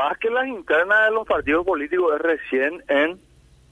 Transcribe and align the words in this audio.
más 0.00 0.16
que 0.16 0.30
las 0.30 0.46
internas 0.46 1.04
de 1.04 1.14
los 1.14 1.26
partidos 1.26 1.66
políticos 1.66 2.14
es 2.14 2.22
recién 2.22 2.82
en 2.88 3.18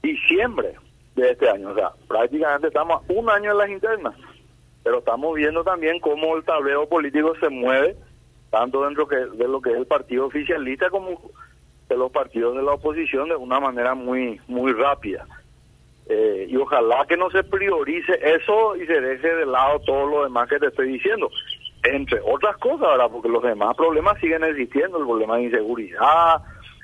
diciembre 0.03 0.75
de 1.15 1.31
este 1.31 1.49
año. 1.49 1.69
O 1.69 1.73
sea, 1.73 1.91
prácticamente 2.07 2.67
estamos 2.67 3.01
a 3.01 3.13
un 3.13 3.29
año 3.31 3.51
en 3.51 3.57
las 3.57 3.69
internas. 3.69 4.15
Pero 4.83 4.99
estamos 4.99 5.35
viendo 5.35 5.63
también 5.63 5.99
cómo 5.99 6.37
el 6.37 6.43
tablero 6.43 6.87
político 6.87 7.33
se 7.39 7.49
mueve, 7.49 7.95
tanto 8.51 8.85
dentro 8.85 9.07
que, 9.07 9.15
de 9.15 9.47
lo 9.47 9.59
que 9.59 9.71
es 9.71 9.77
el 9.77 9.87
partido 9.87 10.27
oficialista 10.27 10.91
como 10.91 11.19
de 11.89 11.97
los 11.97 12.11
partidos 12.11 12.55
de 12.55 12.61
la 12.61 12.73
oposición, 12.73 13.29
de 13.29 13.35
una 13.35 13.59
manera 13.59 13.95
muy, 13.95 14.39
muy 14.47 14.71
rápida. 14.71 15.25
Eh, 16.07 16.45
y 16.47 16.57
ojalá 16.57 17.05
que 17.07 17.17
no 17.17 17.31
se 17.31 17.43
priorice 17.43 18.19
eso 18.21 18.75
y 18.75 18.85
se 18.85 19.01
deje 19.01 19.33
de 19.33 19.45
lado 19.47 19.79
todo 19.79 20.05
lo 20.05 20.23
demás 20.23 20.47
que 20.47 20.59
te 20.59 20.67
estoy 20.67 20.89
diciendo. 20.89 21.31
Entre 21.83 22.19
otras 22.21 22.57
cosas, 22.57 22.87
¿verdad? 22.89 23.09
Porque 23.11 23.29
los 23.29 23.43
demás 23.43 23.75
problemas 23.75 24.19
siguen 24.19 24.43
existiendo, 24.43 24.97
el 24.97 25.05
problema 25.05 25.37
de 25.37 25.43
inseguridad, 25.43 26.41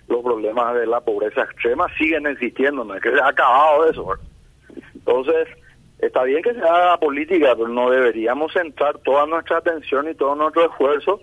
los 0.08 0.24
problemas 0.24 0.76
de 0.76 0.88
la 0.88 1.02
pobreza 1.02 1.42
extrema 1.42 1.88
siguen 1.98 2.28
existiendo, 2.28 2.84
no 2.84 2.96
es 2.96 3.02
que 3.02 3.12
se 3.12 3.20
ha 3.20 3.28
acabado 3.28 3.90
eso. 3.90 4.14
Entonces, 4.94 5.48
está 6.00 6.24
bien 6.24 6.42
que 6.44 6.54
se 6.54 6.62
haga 6.62 6.98
política, 6.98 7.56
pero 7.56 7.68
no 7.68 7.90
deberíamos 7.90 8.54
centrar 8.54 8.98
toda 9.00 9.26
nuestra 9.26 9.58
atención 9.58 10.10
y 10.10 10.16
todo 10.16 10.36
nuestro 10.36 10.66
esfuerzo 10.66 11.20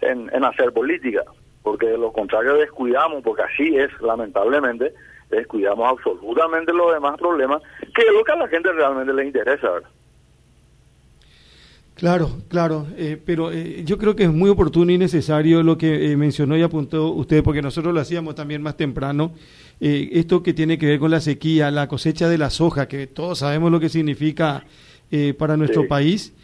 en, 0.00 0.30
en 0.34 0.44
hacer 0.44 0.72
política, 0.72 1.22
porque 1.62 1.86
de 1.86 1.98
lo 1.98 2.12
contrario 2.12 2.54
descuidamos, 2.54 3.22
porque 3.22 3.42
así 3.42 3.76
es, 3.76 3.90
lamentablemente, 4.00 4.92
descuidamos 5.30 5.88
absolutamente 5.88 6.72
los 6.72 6.92
demás 6.92 7.16
problemas, 7.18 7.62
que 7.94 8.02
es 8.02 8.12
lo 8.12 8.24
que 8.24 8.32
a 8.32 8.36
la 8.36 8.48
gente 8.48 8.72
realmente 8.72 9.12
le 9.12 9.26
interesa. 9.26 9.80
Claro, 11.94 12.38
claro, 12.48 12.86
eh, 12.96 13.20
pero 13.22 13.52
eh, 13.52 13.82
yo 13.84 13.98
creo 13.98 14.16
que 14.16 14.24
es 14.24 14.32
muy 14.32 14.50
oportuno 14.50 14.90
y 14.90 14.98
necesario 14.98 15.62
lo 15.62 15.76
que 15.78 16.10
eh, 16.10 16.16
mencionó 16.16 16.56
y 16.56 16.62
apuntó 16.62 17.10
usted, 17.12 17.42
porque 17.42 17.62
nosotros 17.62 17.94
lo 17.94 18.00
hacíamos 18.00 18.34
también 18.34 18.62
más 18.62 18.76
temprano, 18.76 19.32
esto 19.78 20.44
que 20.44 20.54
tiene 20.54 20.78
que 20.78 20.86
ver 20.86 21.00
con 21.00 21.10
la 21.10 21.20
sequía, 21.20 21.70
la 21.72 21.88
cosecha 21.88 22.28
de 22.28 22.38
la 22.38 22.50
soja, 22.50 22.86
que 22.86 23.08
todos 23.08 23.40
sabemos 23.40 23.72
lo 23.72 23.80
que 23.80 23.88
significa 23.88 24.64
para 25.36 25.56
nuestro 25.56 25.88
país. 25.88 26.34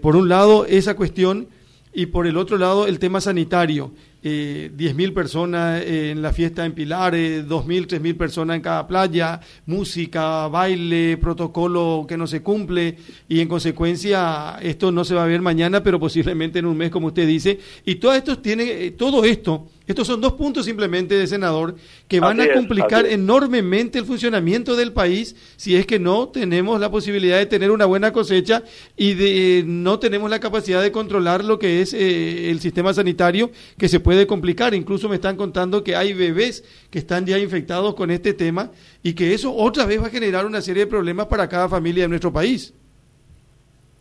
por 0.00 0.16
un 0.16 0.30
lado, 0.30 0.64
esa 0.64 0.96
cuestión, 0.96 1.48
y 1.92 2.06
por 2.06 2.26
el 2.26 2.38
otro 2.38 2.56
lado, 2.56 2.86
el 2.86 2.98
tema 2.98 3.20
sanitario 3.20 3.90
eh, 4.28 4.72
10.000 4.76 5.14
personas 5.14 5.84
en 5.86 6.20
la 6.20 6.32
fiesta 6.32 6.66
en 6.66 6.72
Pilares, 6.72 7.46
2.000, 7.46 7.86
3.000 7.86 8.16
personas 8.16 8.56
en 8.56 8.62
cada 8.62 8.84
playa, 8.88 9.40
música, 9.66 10.48
baile, 10.48 11.16
protocolo 11.16 12.04
que 12.08 12.16
no 12.16 12.26
se 12.26 12.42
cumple 12.42 12.96
y 13.28 13.38
en 13.38 13.46
consecuencia 13.46 14.58
esto 14.60 14.90
no 14.90 15.04
se 15.04 15.14
va 15.14 15.22
a 15.22 15.28
ver 15.28 15.42
mañana, 15.42 15.80
pero 15.80 16.00
posiblemente 16.00 16.58
en 16.58 16.66
un 16.66 16.76
mes, 16.76 16.90
como 16.90 17.06
usted 17.06 17.24
dice. 17.24 17.60
Y 17.84 17.94
todo 17.96 18.14
esto 18.14 18.36
tiene, 18.40 18.64
eh, 18.86 18.90
todo 18.90 19.24
esto 19.24 19.68
estos 19.86 20.08
son 20.08 20.20
dos 20.20 20.32
puntos 20.32 20.64
simplemente 20.64 21.14
de 21.14 21.26
senador 21.28 21.76
que 22.08 22.18
van 22.18 22.40
a 22.40 22.52
complicar 22.52 23.06
enormemente 23.06 24.00
el 24.00 24.04
funcionamiento 24.04 24.74
del 24.74 24.92
país 24.92 25.36
si 25.56 25.76
es 25.76 25.86
que 25.86 26.00
no 26.00 26.28
tenemos 26.28 26.80
la 26.80 26.90
posibilidad 26.90 27.38
de 27.38 27.46
tener 27.46 27.70
una 27.70 27.84
buena 27.84 28.12
cosecha 28.12 28.64
y 28.96 29.14
de 29.14 29.62
no 29.64 30.00
tenemos 30.00 30.28
la 30.28 30.40
capacidad 30.40 30.82
de 30.82 30.90
controlar 30.90 31.44
lo 31.44 31.60
que 31.60 31.82
es 31.82 31.94
eh, 31.94 32.50
el 32.50 32.58
sistema 32.60 32.92
sanitario 32.94 33.52
que 33.78 33.88
se 33.88 34.00
puede 34.00 34.15
complicar. 34.24 34.72
Incluso 34.72 35.08
me 35.08 35.16
están 35.16 35.36
contando 35.36 35.82
que 35.82 35.96
hay 35.96 36.14
bebés 36.14 36.62
que 36.92 37.00
están 37.00 37.26
ya 37.26 37.36
infectados 37.38 37.96
con 37.96 38.12
este 38.12 38.34
tema 38.34 38.70
y 39.02 39.16
que 39.16 39.34
eso 39.34 39.52
otra 39.52 39.84
vez 39.84 40.00
va 40.00 40.06
a 40.06 40.10
generar 40.10 40.46
una 40.46 40.60
serie 40.60 40.84
de 40.84 40.90
problemas 40.90 41.26
para 41.26 41.48
cada 41.48 41.68
familia 41.68 42.04
de 42.04 42.08
nuestro 42.08 42.32
país. 42.32 42.72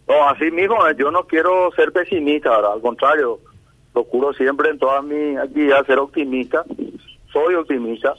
No, 0.07 0.29
así 0.29 0.51
mismo, 0.51 0.77
yo 0.91 1.09
no 1.09 1.25
quiero 1.25 1.71
ser 1.75 1.91
pesimista, 1.91 2.55
al 2.55 2.81
contrario 2.81 3.39
procuro 3.95 4.33
siempre 4.33 4.69
en 4.69 4.77
todas 4.77 5.03
mis 5.05 5.37
actividades 5.37 5.87
ser 5.87 5.99
optimista, 5.99 6.65
soy 7.31 7.55
optimista, 7.55 8.13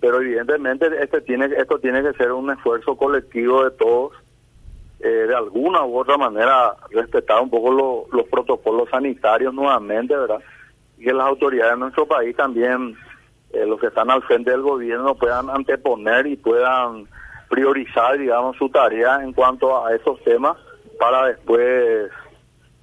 pero 0.00 0.22
evidentemente 0.22 0.86
este 0.98 1.20
tiene, 1.20 1.44
esto 1.58 1.78
tiene 1.78 2.02
que 2.02 2.14
ser 2.14 2.32
un 2.32 2.50
esfuerzo 2.50 2.96
colectivo 2.96 3.64
de 3.64 3.70
todos, 3.72 4.14
eh, 5.00 5.26
de 5.28 5.34
alguna 5.34 5.84
u 5.84 5.98
otra 5.98 6.16
manera 6.16 6.74
respetar 6.90 7.42
un 7.42 7.50
poco 7.50 8.08
los 8.10 8.24
protocolos 8.28 8.88
sanitarios 8.88 9.52
nuevamente, 9.52 10.16
¿verdad? 10.16 10.40
Que 11.04 11.12
las 11.12 11.26
autoridades 11.26 11.74
de 11.74 11.78
nuestro 11.78 12.06
país 12.06 12.34
también, 12.34 12.96
eh, 13.52 13.66
los 13.66 13.78
que 13.78 13.88
están 13.88 14.10
al 14.10 14.22
frente 14.22 14.50
del 14.50 14.62
gobierno, 14.62 15.14
puedan 15.14 15.50
anteponer 15.50 16.26
y 16.26 16.36
puedan 16.36 17.06
priorizar, 17.48 18.18
digamos, 18.18 18.56
su 18.56 18.68
tarea 18.70 19.20
en 19.22 19.32
cuanto 19.32 19.84
a 19.84 19.94
esos 19.94 20.22
temas 20.24 20.56
para 20.98 21.26
después 21.26 22.10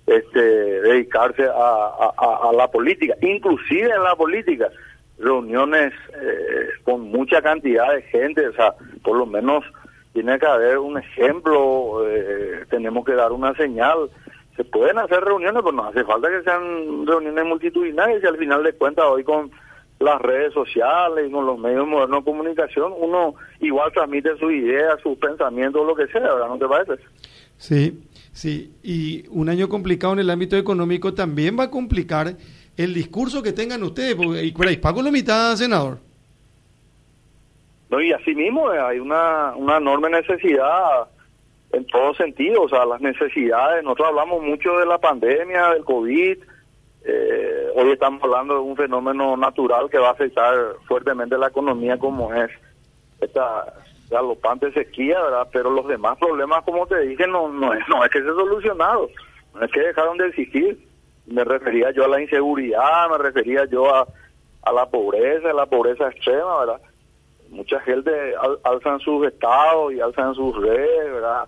este, 0.05 0.39
dedicarse 0.39 1.45
a, 1.45 2.51
la 2.53 2.67
política, 2.69 3.15
inclusive 3.21 3.89
en 3.89 4.03
la 4.03 4.15
política, 4.15 4.69
reuniones 5.17 5.93
eh, 6.13 6.67
con 6.83 7.01
mucha 7.01 7.41
cantidad 7.41 7.93
de 7.93 8.01
gente, 8.03 8.47
o 8.47 8.53
sea, 8.53 8.75
por 9.03 9.17
lo 9.17 9.25
menos 9.25 9.63
tiene 10.13 10.37
que 10.39 10.45
haber 10.45 10.77
un 10.77 10.97
ejemplo, 10.97 12.05
eh, 12.07 12.65
tenemos 12.69 13.05
que 13.05 13.13
dar 13.13 13.31
una 13.31 13.53
señal. 13.55 14.09
Se 14.61 14.65
pueden 14.65 14.99
hacer 14.99 15.21
reuniones, 15.21 15.63
pero 15.63 15.75
no 15.75 15.85
hace 15.85 16.03
falta 16.03 16.29
que 16.29 16.43
sean 16.43 17.07
reuniones 17.07 17.45
multitudinarias 17.45 18.21
y 18.23 18.27
al 18.27 18.37
final 18.37 18.63
de 18.63 18.73
cuentas 18.73 19.05
hoy 19.05 19.23
con 19.23 19.49
las 19.99 20.21
redes 20.21 20.53
sociales 20.53 21.27
y 21.27 21.31
con 21.31 21.45
los 21.45 21.57
medios 21.57 21.87
modernos 21.87 22.19
de 22.19 22.31
comunicación, 22.31 22.93
uno 22.95 23.35
igual 23.59 23.91
transmite 23.91 24.37
sus 24.37 24.51
ideas, 24.51 24.99
sus 25.01 25.17
pensamientos, 25.17 25.85
lo 25.85 25.95
que 25.95 26.07
sea, 26.07 26.21
¿verdad? 26.21 26.47
¿No 26.47 26.57
te 26.57 26.67
parece? 26.67 27.03
Sí, 27.57 28.03
Sí, 28.33 28.73
y 28.81 29.25
un 29.29 29.49
año 29.49 29.67
complicado 29.67 30.13
en 30.13 30.19
el 30.19 30.29
ámbito 30.29 30.55
económico 30.55 31.13
también 31.13 31.59
va 31.59 31.65
a 31.65 31.71
complicar 31.71 32.35
el 32.77 32.93
discurso 32.93 33.43
que 33.43 33.51
tengan 33.51 33.83
ustedes, 33.83 34.15
porque 34.15 34.43
y 34.43 34.77
pago 34.77 35.01
la 35.01 35.11
mitad, 35.11 35.55
senador. 35.55 35.97
No, 37.89 38.01
y 38.01 38.13
así 38.13 38.33
mismo 38.33 38.71
eh, 38.71 38.79
hay 38.79 38.99
una, 38.99 39.53
una 39.55 39.77
enorme 39.77 40.09
necesidad 40.09 41.09
en 41.73 41.85
todo 41.87 42.13
sentido, 42.15 42.63
o 42.63 42.69
sea, 42.69 42.85
las 42.85 43.01
necesidades, 43.01 43.83
nosotros 43.83 44.09
hablamos 44.09 44.43
mucho 44.43 44.77
de 44.77 44.85
la 44.85 44.97
pandemia, 44.97 45.69
del 45.69 45.85
COVID, 45.85 46.37
eh, 47.03 47.67
hoy 47.75 47.91
estamos 47.91 48.21
hablando 48.23 48.55
de 48.55 48.59
un 48.59 48.75
fenómeno 48.75 49.35
natural 49.35 49.89
que 49.89 49.97
va 49.97 50.09
a 50.09 50.11
afectar 50.11 50.53
fuertemente 50.87 51.37
la 51.37 51.47
economía 51.47 51.97
como 51.97 52.33
es 52.33 52.51
esta 53.19 53.73
galopante 54.09 54.71
sequía, 54.73 55.19
¿verdad? 55.21 55.47
Pero 55.51 55.71
los 55.71 55.87
demás 55.87 56.17
problemas, 56.19 56.63
como 56.63 56.85
te 56.85 56.99
dije, 56.99 57.25
no, 57.27 57.49
no, 57.49 57.73
es, 57.73 57.87
no 57.87 58.03
es 58.03 58.11
que 58.11 58.19
se 58.19 58.27
solucionado, 58.27 59.09
no 59.55 59.63
es 59.63 59.71
que 59.71 59.79
dejaron 59.79 60.17
de 60.17 60.27
existir. 60.27 60.87
Me 61.25 61.43
refería 61.43 61.91
yo 61.91 62.05
a 62.05 62.09
la 62.09 62.21
inseguridad, 62.21 63.09
me 63.09 63.17
refería 63.17 63.65
yo 63.65 63.95
a, 63.95 64.05
la 64.71 64.85
pobreza, 64.89 65.49
a 65.49 65.53
la 65.53 65.65
pobreza 65.65 66.09
extrema, 66.09 66.59
¿verdad? 66.59 66.81
Mucha 67.49 67.79
gente 67.81 68.11
alzan 68.63 68.99
sus 68.99 69.25
estados 69.27 69.93
y 69.93 70.01
alzan 70.01 70.35
sus 70.35 70.55
redes, 70.57 71.13
¿verdad? 71.13 71.47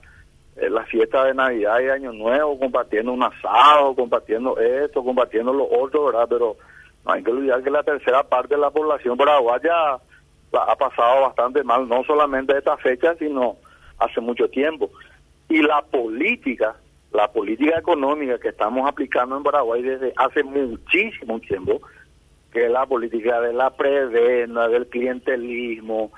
Eh, 0.55 0.69
la 0.69 0.85
fiesta 0.85 1.25
de 1.25 1.33
Navidad 1.33 1.79
y 1.79 1.89
Año 1.89 2.11
Nuevo, 2.13 2.59
compartiendo 2.59 3.11
un 3.11 3.23
asado, 3.23 3.95
compartiendo 3.95 4.57
esto, 4.59 5.03
compartiendo 5.03 5.51
lo 5.51 5.67
otro, 5.67 6.05
¿verdad? 6.05 6.27
Pero 6.29 6.57
no 7.05 7.11
hay 7.11 7.23
que 7.23 7.31
olvidar 7.31 7.63
que 7.63 7.71
la 7.71 7.83
tercera 7.83 8.23
parte 8.23 8.55
de 8.55 8.61
la 8.61 8.69
población 8.69 9.17
paraguaya 9.17 9.95
ha 10.53 10.75
pasado 10.75 11.21
bastante 11.21 11.63
mal, 11.63 11.87
no 11.87 12.03
solamente 12.03 12.55
esta 12.55 12.77
fecha, 12.77 13.15
sino 13.15 13.57
hace 13.97 14.21
mucho 14.21 14.47
tiempo. 14.47 14.91
Y 15.49 15.61
la 15.63 15.81
política, 15.81 16.75
la 17.11 17.31
política 17.31 17.79
económica 17.79 18.37
que 18.37 18.49
estamos 18.49 18.87
aplicando 18.87 19.35
en 19.37 19.43
Paraguay 19.43 19.81
desde 19.81 20.13
hace 20.15 20.43
muchísimo 20.43 21.39
tiempo, 21.39 21.81
que 22.51 22.65
es 22.65 22.71
la 22.71 22.85
política 22.85 23.41
de 23.41 23.53
la 23.53 23.71
prevena, 23.71 24.67
del 24.67 24.87
clientelismo, 24.87 26.11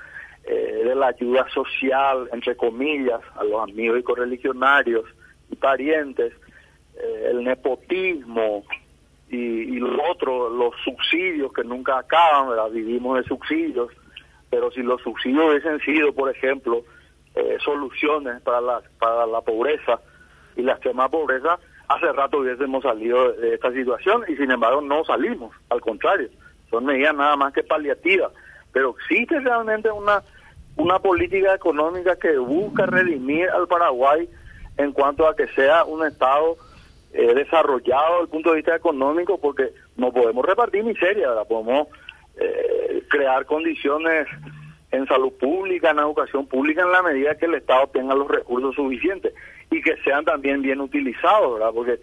eh, 0.48 0.82
de 0.86 0.96
la 0.96 1.08
ayuda 1.08 1.48
social, 1.54 2.30
entre 2.32 2.56
comillas, 2.56 3.22
a 3.36 3.44
los 3.44 3.64
amigos 3.64 4.00
y 4.00 4.04
correligionarios 4.04 5.06
y 5.50 5.56
parientes, 5.56 6.34
eh, 6.96 7.28
el 7.32 7.44
nepotismo 7.44 8.64
y, 9.30 9.38
y 9.38 9.80
lo 9.80 10.12
otro, 10.12 10.50
los 10.50 10.74
subsidios 10.84 11.52
que 11.52 11.64
nunca 11.64 11.98
acaban, 11.98 12.50
¿verdad? 12.50 12.70
vivimos 12.70 13.18
de 13.18 13.24
subsidios, 13.24 13.92
pero 14.50 14.72
si 14.72 14.82
los 14.82 15.02
subsidios 15.02 15.50
hubiesen 15.50 15.80
sido, 15.80 16.14
por 16.14 16.30
ejemplo, 16.30 16.84
eh, 17.36 17.58
soluciones 17.64 18.42
para 18.44 18.62
la, 18.62 18.82
para 19.00 19.26
la 19.26 19.42
pobreza 19.42 20.00
y 20.56 20.62
la 20.62 20.74
extrema 20.74 21.10
pobreza, 21.10 21.60
hace 21.88 22.12
rato 22.14 22.40
hubiésemos 22.40 22.84
salido 22.84 23.34
de 23.34 23.56
esta 23.56 23.72
situación 23.74 24.24
y 24.28 24.36
sin 24.38 24.52
embargo 24.52 24.80
no 24.82 25.04
salimos, 25.04 25.54
al 25.70 25.82
contrario, 25.82 26.30
son 26.70 26.86
medidas 26.86 27.16
nada 27.16 27.36
más 27.36 27.52
que 27.52 27.64
paliativas, 27.64 28.32
pero 28.72 28.96
existe 28.98 29.40
realmente 29.40 29.92
una, 29.92 30.24
una 30.78 31.00
política 31.00 31.54
económica 31.54 32.16
que 32.18 32.38
busca 32.38 32.86
redimir 32.86 33.50
al 33.50 33.68
Paraguay 33.68 34.30
en 34.78 34.92
cuanto 34.92 35.28
a 35.28 35.36
que 35.36 35.48
sea 35.50 35.86
un 35.86 36.06
Estado 36.06 36.58
eh, 37.14 37.34
desarrollado 37.34 38.12
desde 38.12 38.24
el 38.24 38.30
punto 38.30 38.50
de 38.50 38.56
vista 38.58 38.76
económico, 38.76 39.40
porque 39.40 39.72
no 39.96 40.12
podemos 40.12 40.46
repartir 40.46 40.84
miseria, 40.84 41.30
podemos 41.48 41.88
eh, 42.38 43.04
crear 43.10 43.46
condiciones 43.46 44.28
en 44.92 45.08
salud 45.08 45.32
pública, 45.34 45.92
en 45.92 46.00
educación 46.00 46.46
pública, 46.48 46.82
en 46.82 46.92
la 46.92 47.02
medida 47.02 47.36
que 47.36 47.46
el 47.46 47.56
Estado 47.56 47.88
tenga 47.88 48.16
los 48.16 48.28
recursos 48.28 48.76
suficientes 48.76 49.34
y 49.72 49.82
que 49.82 49.96
sean 50.04 50.26
también 50.26 50.62
bien 50.62 50.82
utilizados, 50.82 51.54
¿verdad? 51.54 51.72
Porque 51.74 52.00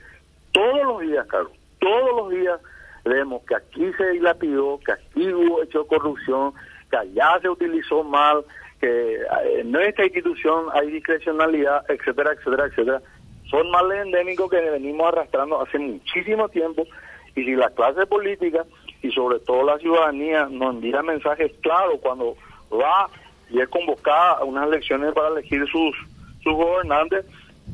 todos 0.53 0.83
los 0.85 1.01
días, 1.01 1.27
Carlos, 1.27 1.53
todos 1.79 2.17
los 2.17 2.31
días 2.31 2.61
vemos 3.05 3.43
que 3.45 3.55
aquí 3.55 3.93
se 3.97 4.11
dilapidó, 4.11 4.79
que 4.85 4.93
aquí 4.93 5.33
hubo 5.33 5.63
hecho 5.63 5.87
corrupción, 5.87 6.53
que 6.93 6.99
allá 6.99 7.39
se 7.41 7.49
utilizó 7.49 8.05
mal, 8.05 8.45
que 8.79 9.15
eh, 9.15 9.61
en 9.61 9.73
nuestra 9.73 10.05
institución 10.05 10.67
hay 10.75 10.91
discrecionalidad, 10.91 11.85
etcétera, 11.89 12.33
etcétera, 12.35 12.67
etcétera. 12.67 13.03
Son 13.51 13.71
males 13.71 14.05
endémicos 14.05 14.51
que 14.51 14.61
venimos 14.61 15.09
arrastrando 15.09 15.61
hace 15.61 15.79
muchísimo 15.79 16.49
tiempo 16.51 16.87
y 17.35 17.45
si 17.45 17.55
la 17.55 17.71
clase 17.71 18.07
política 18.07 18.65
y 19.03 19.11
sobre 19.11 19.41
todo 19.41 19.65
la 19.65 19.79
ciudadanía 19.79 20.47
nos 20.51 20.75
envía 20.75 21.03
mensajes 21.03 21.51
claros 21.63 21.99
cuando 22.03 22.37
va 22.71 23.09
y 23.51 23.61
es 23.61 23.69
convocada 23.69 24.33
a 24.33 24.45
unas 24.45 24.69
elecciones 24.69 25.13
para 25.15 25.29
elegir 25.29 25.65
sus, 25.69 25.97
sus 26.43 26.53
gobernantes, 26.53 27.25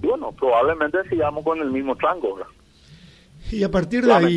bueno, 0.00 0.32
probablemente 0.32 0.98
sigamos 1.08 1.44
con 1.44 1.60
el 1.60 1.70
mismo 1.70 1.96
tranco. 1.96 2.38
Y 3.50 3.64
a 3.64 3.70
partir 3.70 4.04
de 4.04 4.12
ahí, 4.12 4.36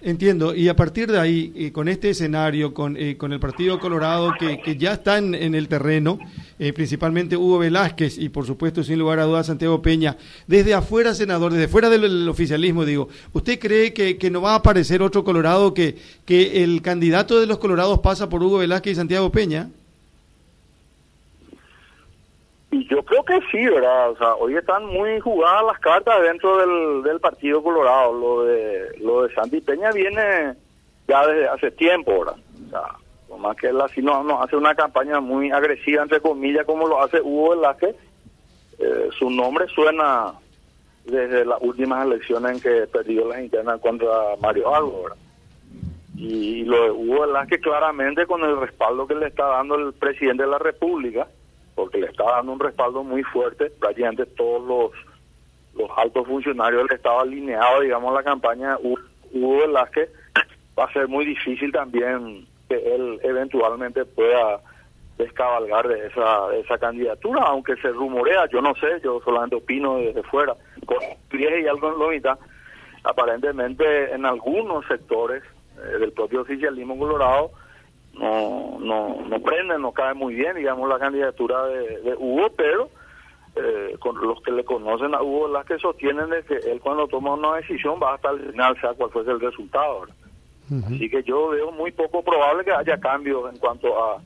entiendo, 0.00 0.54
y 0.54 0.68
a 0.68 0.76
partir 0.76 1.10
de 1.10 1.18
ahí, 1.18 1.52
y 1.54 1.70
con 1.70 1.88
este 1.88 2.10
escenario, 2.10 2.72
con, 2.72 2.96
eh, 2.96 3.16
con 3.16 3.32
el 3.32 3.40
Partido 3.40 3.80
Colorado 3.80 4.32
que, 4.38 4.60
que 4.60 4.76
ya 4.76 4.92
está 4.92 5.18
en, 5.18 5.34
el 5.34 5.68
terreno, 5.68 6.18
eh, 6.58 6.72
principalmente 6.72 7.36
Hugo 7.36 7.58
Velázquez 7.58 8.18
y 8.18 8.28
por 8.28 8.46
supuesto, 8.46 8.84
sin 8.84 8.98
lugar 8.98 9.18
a 9.18 9.24
dudas, 9.24 9.46
Santiago 9.46 9.82
Peña, 9.82 10.16
desde 10.46 10.74
afuera, 10.74 11.14
senador, 11.14 11.52
desde 11.52 11.68
fuera 11.68 11.90
del 11.90 12.28
oficialismo, 12.28 12.84
digo, 12.84 13.08
¿usted 13.32 13.58
cree 13.58 13.92
que, 13.92 14.16
que 14.18 14.30
no 14.30 14.40
va 14.40 14.52
a 14.52 14.56
aparecer 14.56 15.02
otro 15.02 15.24
Colorado, 15.24 15.74
que, 15.74 15.96
que 16.24 16.62
el 16.62 16.82
candidato 16.82 17.40
de 17.40 17.46
los 17.46 17.58
Colorados 17.58 17.98
pasa 18.00 18.28
por 18.28 18.42
Hugo 18.42 18.58
Velázquez 18.58 18.92
y 18.92 18.96
Santiago 18.96 19.30
Peña? 19.32 19.70
Y 22.70 22.86
yo 22.86 23.02
creo 23.02 23.24
que 23.24 23.40
sí, 23.50 23.64
¿verdad? 23.66 24.10
O 24.10 24.16
sea, 24.16 24.34
hoy 24.34 24.56
están 24.56 24.84
muy 24.86 25.18
jugadas 25.20 25.64
las 25.66 25.78
cartas 25.78 26.22
dentro 26.22 26.58
del, 26.58 27.02
del 27.02 27.20
Partido 27.20 27.62
Colorado. 27.62 28.12
Lo 28.12 28.44
de 28.44 28.98
lo 29.00 29.22
de 29.22 29.34
Santi 29.34 29.60
Peña 29.60 29.90
viene 29.92 30.54
ya 31.06 31.26
desde 31.26 31.48
hace 31.48 31.70
tiempo, 31.70 32.18
¿verdad? 32.18 32.36
O 32.66 32.70
sea, 32.70 33.38
más 33.38 33.56
que 33.56 33.68
él 33.68 33.80
así 33.80 34.02
no, 34.02 34.22
no 34.22 34.42
hace 34.42 34.56
una 34.56 34.74
campaña 34.74 35.20
muy 35.20 35.50
agresiva, 35.50 36.02
entre 36.02 36.20
comillas, 36.20 36.66
como 36.66 36.86
lo 36.86 37.02
hace 37.02 37.20
Hugo 37.20 37.50
Velázquez. 37.50 37.96
Eh, 38.78 39.08
su 39.18 39.30
nombre 39.30 39.66
suena 39.68 40.34
desde 41.04 41.44
las 41.44 41.60
últimas 41.62 42.04
elecciones 42.04 42.52
en 42.52 42.60
que 42.60 42.86
perdió 42.86 43.26
las 43.28 43.40
internas 43.40 43.80
contra 43.80 44.08
Mario 44.40 44.74
Algo, 44.74 45.02
¿verdad? 45.04 45.18
Y 46.16 46.64
lo 46.64 46.82
de 46.82 46.90
Hugo 46.90 47.20
Velázquez 47.22 47.60
claramente 47.60 48.26
con 48.26 48.42
el 48.42 48.60
respaldo 48.60 49.06
que 49.06 49.14
le 49.14 49.28
está 49.28 49.46
dando 49.46 49.76
el 49.76 49.94
presidente 49.94 50.42
de 50.42 50.50
la 50.50 50.58
República, 50.58 51.28
porque 51.78 51.98
le 51.98 52.08
estaba 52.08 52.38
dando 52.38 52.54
un 52.54 52.58
respaldo 52.58 53.04
muy 53.04 53.22
fuerte, 53.22 53.70
prácticamente 53.70 54.26
todos 54.26 54.66
los, 54.66 54.90
los 55.76 55.88
altos 55.96 56.26
funcionarios 56.26 56.88
del 56.88 56.96
Estado 56.96 57.20
alineados, 57.20 57.82
digamos, 57.82 58.12
la 58.12 58.24
campaña 58.24 58.76
Hugo 58.82 59.58
Velázquez, 59.58 60.10
va 60.76 60.86
a 60.86 60.92
ser 60.92 61.06
muy 61.06 61.24
difícil 61.24 61.70
también 61.70 62.48
que 62.68 62.74
él 62.74 63.20
eventualmente 63.22 64.04
pueda 64.06 64.60
descabalgar 65.18 65.86
de 65.86 66.08
esa, 66.08 66.52
esa 66.56 66.78
candidatura, 66.78 67.42
aunque 67.44 67.76
se 67.76 67.90
rumorea, 67.90 68.46
yo 68.46 68.60
no 68.60 68.74
sé, 68.74 69.00
yo 69.04 69.20
solamente 69.24 69.54
opino 69.54 69.98
desde 69.98 70.24
fuera, 70.24 70.56
con 70.84 70.98
10 71.30 71.62
y 71.62 71.68
algo 71.68 71.92
en 71.92 71.98
la 72.00 72.08
mitad, 72.08 72.38
aparentemente 73.04 74.12
en 74.12 74.26
algunos 74.26 74.84
sectores 74.86 75.44
eh, 75.76 75.98
del 75.98 76.10
propio 76.10 76.40
oficialismo 76.40 76.98
colorado, 76.98 77.52
no, 78.18 78.78
no, 78.80 79.16
no 79.28 79.40
prende, 79.40 79.78
no 79.78 79.92
cae 79.92 80.14
muy 80.14 80.34
bien, 80.34 80.56
digamos, 80.56 80.88
la 80.88 80.98
candidatura 80.98 81.64
de, 81.66 82.14
Hugo, 82.18 82.48
pero 82.56 82.88
eh, 83.56 83.96
con 84.00 84.20
los 84.20 84.42
que 84.42 84.50
le 84.50 84.64
conocen 84.64 85.14
a 85.14 85.22
Hugo, 85.22 85.48
las 85.48 85.64
que 85.64 85.78
sostienen 85.78 86.28
de 86.30 86.42
que 86.42 86.56
él 86.56 86.80
cuando 86.80 87.06
toma 87.06 87.34
una 87.34 87.56
decisión 87.56 88.00
va 88.02 88.14
hasta 88.14 88.30
el 88.30 88.50
final, 88.50 88.80
sea 88.80 88.94
cual 88.94 89.10
fuese 89.10 89.30
el 89.30 89.40
resultado. 89.40 90.06
Así 90.84 91.08
que 91.08 91.22
yo 91.22 91.48
veo 91.48 91.72
muy 91.72 91.92
poco 91.92 92.22
probable 92.22 92.62
que 92.62 92.72
haya 92.72 92.98
cambios 93.00 93.50
en 93.50 93.58
cuanto 93.58 93.88
a, 94.04 94.20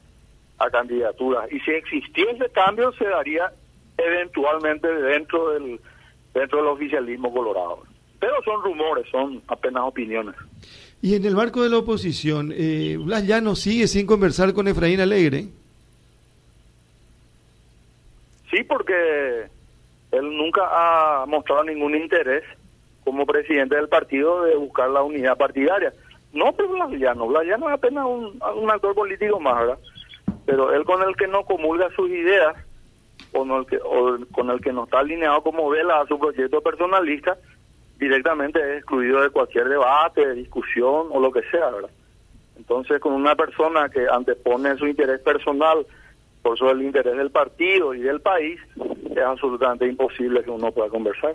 a 0.58 0.70
candidaturas. 0.70 1.50
Y 1.52 1.60
si 1.60 1.70
existiese 1.70 2.50
cambio, 2.50 2.92
se 2.94 3.04
daría 3.04 3.52
eventualmente 3.96 4.88
dentro 4.92 5.50
del, 5.50 5.80
dentro 6.34 6.58
del 6.58 6.66
oficialismo 6.68 7.32
colorado. 7.32 7.84
Pero 8.18 8.42
son 8.44 8.62
rumores, 8.62 9.06
son 9.10 9.40
apenas 9.46 9.84
opiniones. 9.84 10.34
Y 11.02 11.16
en 11.16 11.24
el 11.24 11.34
marco 11.34 11.64
de 11.64 11.68
la 11.68 11.78
oposición, 11.78 12.54
eh, 12.56 12.96
Blas 12.96 13.24
no 13.42 13.56
sigue 13.56 13.88
sin 13.88 14.06
conversar 14.06 14.54
con 14.54 14.68
Efraín 14.68 15.00
Alegre. 15.00 15.46
Sí, 18.48 18.62
porque 18.62 19.48
él 20.12 20.36
nunca 20.36 20.62
ha 20.70 21.26
mostrado 21.26 21.64
ningún 21.64 21.96
interés 21.96 22.44
como 23.02 23.26
presidente 23.26 23.74
del 23.74 23.88
partido 23.88 24.44
de 24.44 24.54
buscar 24.54 24.90
la 24.90 25.02
unidad 25.02 25.36
partidaria. 25.36 25.92
No 26.32 26.52
por 26.52 26.68
Blas 26.68 26.92
Llano, 26.92 27.26
Blas 27.26 27.46
Llano 27.46 27.68
es 27.68 27.74
apenas 27.74 28.06
un, 28.06 28.70
actor 28.70 28.94
político 28.94 29.40
más, 29.40 29.58
¿verdad? 29.58 29.78
Pero 30.46 30.72
él 30.72 30.84
con 30.84 31.02
el 31.02 31.16
que 31.16 31.26
no 31.26 31.44
comulga 31.44 31.88
sus 31.96 32.08
ideas, 32.10 32.54
o, 33.32 33.40
con 33.40 33.50
el 33.50 33.66
que, 33.66 33.78
o 33.82 34.18
con 34.30 34.50
el 34.50 34.60
que 34.60 34.72
no 34.72 34.84
está 34.84 35.00
alineado 35.00 35.42
como 35.42 35.68
vela 35.68 36.00
a 36.00 36.06
su 36.06 36.16
proyecto 36.16 36.60
personalista, 36.60 37.36
directamente 38.02 38.58
es 38.58 38.78
excluido 38.78 39.22
de 39.22 39.30
cualquier 39.30 39.68
debate, 39.68 40.34
discusión 40.34 41.06
o 41.10 41.20
lo 41.20 41.30
que 41.30 41.42
sea, 41.50 41.70
¿verdad? 41.70 41.90
Entonces, 42.56 43.00
con 43.00 43.12
una 43.12 43.36
persona 43.36 43.88
que 43.88 44.06
antepone 44.10 44.76
su 44.76 44.88
interés 44.88 45.20
personal 45.20 45.86
por 46.42 46.58
sobre 46.58 46.72
el 46.72 46.82
interés 46.82 47.16
del 47.16 47.30
partido 47.30 47.94
y 47.94 48.00
del 48.00 48.20
país, 48.20 48.60
es 49.08 49.18
absolutamente 49.18 49.86
imposible 49.86 50.42
que 50.42 50.50
uno 50.50 50.72
pueda 50.72 50.88
conversar. 50.88 51.34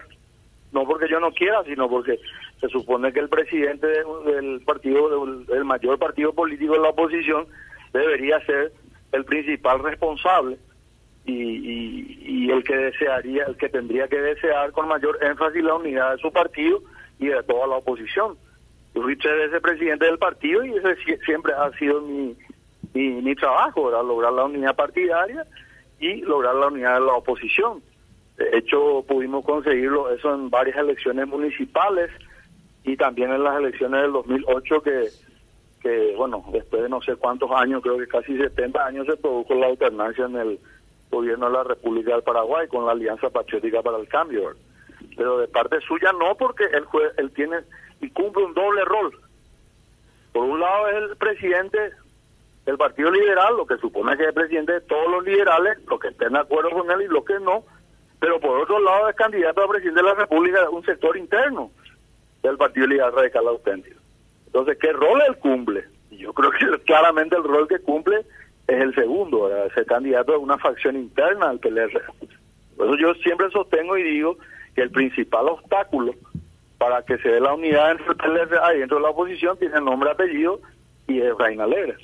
No 0.73 0.85
porque 0.85 1.07
yo 1.09 1.21
no 1.21 1.31
quiera, 1.31 1.63
sino 1.63 1.87
porque 1.89 2.19
se 2.59 2.67
supone 2.67 3.13
que 3.13 3.21
el 3.21 3.29
presidente 3.29 3.87
del 3.87 4.61
partido, 4.65 5.25
del 5.25 5.63
mayor 5.63 5.97
partido 5.97 6.33
político 6.33 6.73
de 6.73 6.79
la 6.79 6.89
oposición, 6.89 7.47
debería 7.93 8.45
ser 8.45 8.73
el 9.13 9.23
principal 9.23 9.81
responsable 9.81 10.57
y, 11.27 12.45
y, 12.45 12.50
el 12.50 12.63
que 12.63 12.75
desearía, 12.75 13.44
el 13.44 13.57
que 13.57 13.68
tendría 13.68 14.07
que 14.07 14.19
desear 14.19 14.71
con 14.71 14.88
mayor 14.88 15.19
énfasis 15.21 15.62
la 15.62 15.75
unidad 15.75 16.13
de 16.13 16.21
su 16.21 16.31
partido 16.31 16.81
y 17.19 17.27
de 17.27 17.44
toda 17.44 17.68
la 17.68 17.75
oposición. 17.75 18.38
Yo 18.95 19.01
fui 19.01 19.18
tres 19.18 19.38
veces 19.38 19.62
presidente 19.62 20.06
del 20.06 20.18
partido 20.18 20.63
y 20.63 20.74
ese 20.74 20.95
siempre 21.25 21.53
ha 21.53 21.69
sido 21.77 22.01
mi, 22.01 22.35
mi, 22.94 23.35
trabajo, 23.35 23.91
lograr 23.91 24.31
la 24.31 24.45
unidad 24.45 24.75
partidaria 24.75 25.45
y 26.00 26.21
lograr 26.21 26.56
la 26.56 26.68
unidad 26.68 26.95
de 26.95 27.06
la 27.06 27.13
oposición. 27.13 27.81
De 28.38 28.57
hecho, 28.57 29.03
pudimos 29.07 29.44
conseguirlo 29.44 30.09
eso 30.12 30.33
en 30.33 30.50
varias 30.50 30.77
elecciones 30.77 31.27
municipales 31.27 32.09
y 32.83 32.95
también 32.95 33.33
en 33.33 33.44
las 33.44 33.59
elecciones 33.59 34.01
del 34.01 34.13
2008 34.13 34.81
que, 34.81 35.09
que 35.81 36.13
bueno, 36.15 36.45
después 36.53 36.83
de 36.83 36.89
no 36.89 37.01
sé 37.01 37.15
cuántos 37.18 37.51
años, 37.51 37.81
creo 37.83 37.97
que 37.97 38.07
casi 38.07 38.37
70 38.37 38.85
años 38.85 39.07
se 39.07 39.18
produjo 39.18 39.54
la 39.56 39.68
alternancia 39.68 40.25
en 40.25 40.35
el 40.37 40.59
gobierno 41.09 41.47
de 41.47 41.54
la 41.54 41.64
República 41.64 42.14
del 42.14 42.23
Paraguay 42.23 42.68
con 42.68 42.85
la 42.85 42.92
Alianza 42.92 43.30
Patriótica 43.30 43.81
para 43.81 43.97
el 43.97 44.07
Cambio. 44.07 44.54
Pero 45.16 45.40
de 45.40 45.47
parte 45.47 45.80
suya 45.81 46.11
no, 46.14 46.35
porque 46.35 46.66
él, 46.66 46.85
él 47.18 47.31
tiene 47.31 47.57
y 48.02 48.09
cumple 48.09 48.45
un 48.45 48.54
doble 48.54 48.83
rol. 48.85 49.19
Por 50.33 50.44
un 50.44 50.59
lado 50.59 50.90
es 50.90 51.11
el 51.11 51.18
presidente 51.18 51.92
del 52.66 52.78
Partido 52.78 53.09
Liberal, 53.11 53.56
lo 53.56 53.66
que 53.66 53.78
supone 53.78 54.16
que 54.18 54.23
es 54.23 54.30
el 54.30 54.35
presidente 54.35 54.73
de 54.73 54.81
todos 54.81 55.09
los 55.09 55.23
liberales, 55.23 55.80
los 55.90 55.99
que 55.99 56.09
estén 56.09 56.33
de 56.33 56.40
acuerdo 56.40 56.71
con 56.71 56.92
él 56.92 57.02
y 57.02 57.07
los 57.07 57.23
que 57.26 57.40
no, 57.40 57.64
pero 58.19 58.40
por 58.40 58.59
otro 58.59 58.80
lado 58.80 59.09
es 59.09 59.16
candidato 59.16 59.64
a 59.64 59.69
presidente 59.69 60.02
de 60.02 60.07
la 60.07 60.16
República 60.16 60.61
de 60.61 60.68
un 60.68 60.83
sector 60.83 61.16
interno 61.18 61.71
del 62.44 62.57
Partido 62.57 62.87
Liberal 62.87 63.14
Radical 63.14 63.47
Auténtico. 63.47 63.99
Entonces, 64.47 64.78
¿qué 64.80 64.92
rol 64.92 65.21
él 65.28 65.37
cumple? 65.37 65.85
yo 66.18 66.33
creo 66.33 66.52
que 66.52 66.83
claramente 66.85 67.35
el 67.35 67.44
rol 67.44 67.68
que 67.68 67.80
cumple 67.80 68.26
es 68.68 68.81
el 68.81 68.94
segundo, 68.94 69.50
ser 69.74 69.86
candidato 69.86 70.33
de 70.33 70.38
una 70.38 70.57
facción 70.57 70.95
interna 70.95 71.50
al 71.50 71.59
PLR. 71.59 72.02
Por 72.76 72.88
eso 72.88 72.97
yo 72.97 73.14
siempre 73.16 73.50
sostengo 73.52 73.97
y 73.97 74.04
digo 74.04 74.38
que 74.76 74.81
el 74.81 74.92
principal 74.92 75.47
obstáculo 75.47 76.14
para 76.78 77.02
que 77.04 77.18
se 77.18 77.30
dé 77.30 77.40
la 77.40 77.54
unidad 77.54 77.92
entre 77.92 78.07
el 78.07 78.16
PLR 78.16 78.59
ahí 78.64 78.80
dentro 78.80 78.97
de 78.97 79.04
la 79.04 79.09
oposición 79.09 79.57
tiene 79.57 79.80
nombre, 79.81 80.12
apellido 80.12 80.62
y 81.07 81.19
es 81.19 81.36
Reina 81.38 81.64
Alegre. 81.64 81.95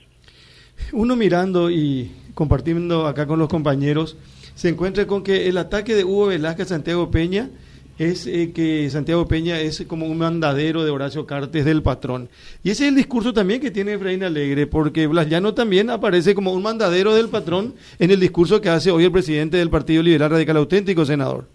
Uno 0.91 1.15
mirando 1.15 1.70
y 1.70 2.12
compartiendo 2.34 3.05
acá 3.05 3.27
con 3.27 3.39
los 3.39 3.50
compañeros, 3.50 4.17
se 4.55 4.70
encuentra 4.70 5.05
con 5.05 5.24
que 5.24 5.50
el 5.50 5.58
ataque 5.58 5.93
de 5.93 6.03
Hugo 6.03 6.27
Velázquez 6.27 6.70
Santiago 6.70 7.12
Peña 7.12 7.50
es 7.97 8.25
eh, 8.27 8.51
que 8.53 8.89
Santiago 8.89 9.27
Peña 9.27 9.59
es 9.59 9.85
como 9.88 10.05
un 10.05 10.17
mandadero 10.17 10.83
de 10.83 10.91
Horacio 10.91 11.25
Cartes 11.25 11.65
del 11.65 11.83
patrón. 11.83 12.29
Y 12.63 12.71
ese 12.71 12.83
es 12.83 12.89
el 12.89 12.95
discurso 12.95 13.33
también 13.33 13.62
que 13.62 13.71
tiene 13.71 13.93
Efraín 13.93 14.23
Alegre, 14.23 14.67
porque 14.67 15.07
Blas 15.07 15.27
Llano 15.27 15.53
también 15.53 15.89
aparece 15.89 16.33
como 16.33 16.53
un 16.53 16.63
mandadero 16.63 17.13
del 17.13 17.29
patrón 17.29 17.75
en 18.00 18.12
el 18.12 18.19
discurso 18.19 18.62
que 18.62 18.69
hace 18.69 18.91
hoy 18.91 19.05
el 19.05 19.12
presidente 19.12 19.57
del 19.57 19.69
Partido 19.69 20.01
Liberal 20.01 20.31
Radical 20.31 20.57
Auténtico, 20.57 21.05
senador. 21.05 21.45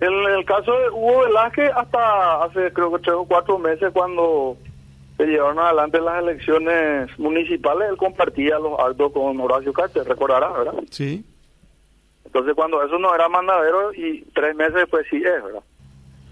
En 0.00 0.12
el 0.12 0.44
caso 0.44 0.72
de 0.72 0.90
Hugo 0.90 1.20
Velázquez, 1.20 1.70
hasta 1.74 2.44
hace 2.44 2.72
creo 2.72 2.92
que 2.92 2.98
tres 2.98 3.14
o 3.14 3.24
cuatro 3.24 3.58
meses, 3.58 3.90
cuando 3.92 4.56
se 5.16 5.24
llevaron 5.24 5.60
adelante 5.60 6.00
las 6.00 6.22
elecciones 6.22 7.18
municipales, 7.18 7.88
él 7.90 7.96
compartía 7.96 8.58
los 8.58 8.78
actos 8.78 9.12
con 9.12 9.40
Horacio 9.40 9.72
Cartes, 9.72 10.06
recordará, 10.06 10.50
¿verdad? 10.52 10.74
Sí. 10.90 11.24
Entonces, 12.34 12.56
cuando 12.56 12.82
eso 12.82 12.98
no 12.98 13.14
era 13.14 13.28
mandadero 13.28 13.94
y 13.94 14.22
tres 14.34 14.56
meses 14.56 14.74
después 14.74 15.06
sí 15.08 15.18
es, 15.18 15.44
¿verdad? 15.44 15.62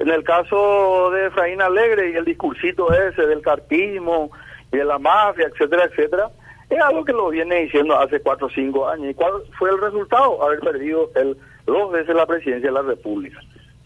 En 0.00 0.10
el 0.10 0.24
caso 0.24 1.12
de 1.12 1.26
Efraín 1.26 1.62
Alegre 1.62 2.10
y 2.10 2.16
el 2.16 2.24
discursito 2.24 2.92
ese 2.92 3.24
del 3.24 3.40
cartismo 3.40 4.32
y 4.72 4.78
de 4.78 4.84
la 4.84 4.98
mafia, 4.98 5.46
etcétera, 5.46 5.84
etcétera, 5.84 6.28
es 6.68 6.80
algo 6.80 7.04
que 7.04 7.12
lo 7.12 7.28
viene 7.28 7.62
diciendo 7.62 7.96
hace 7.96 8.18
cuatro 8.18 8.48
o 8.48 8.50
cinco 8.50 8.88
años. 8.88 9.12
¿Y 9.12 9.14
cuál 9.14 9.34
fue 9.56 9.70
el 9.70 9.80
resultado? 9.80 10.42
Haber 10.42 10.58
perdido 10.58 11.08
el, 11.14 11.36
dos 11.66 11.92
veces 11.92 12.16
la 12.16 12.26
presidencia 12.26 12.68
de 12.68 12.74
la 12.74 12.82
República. 12.82 13.38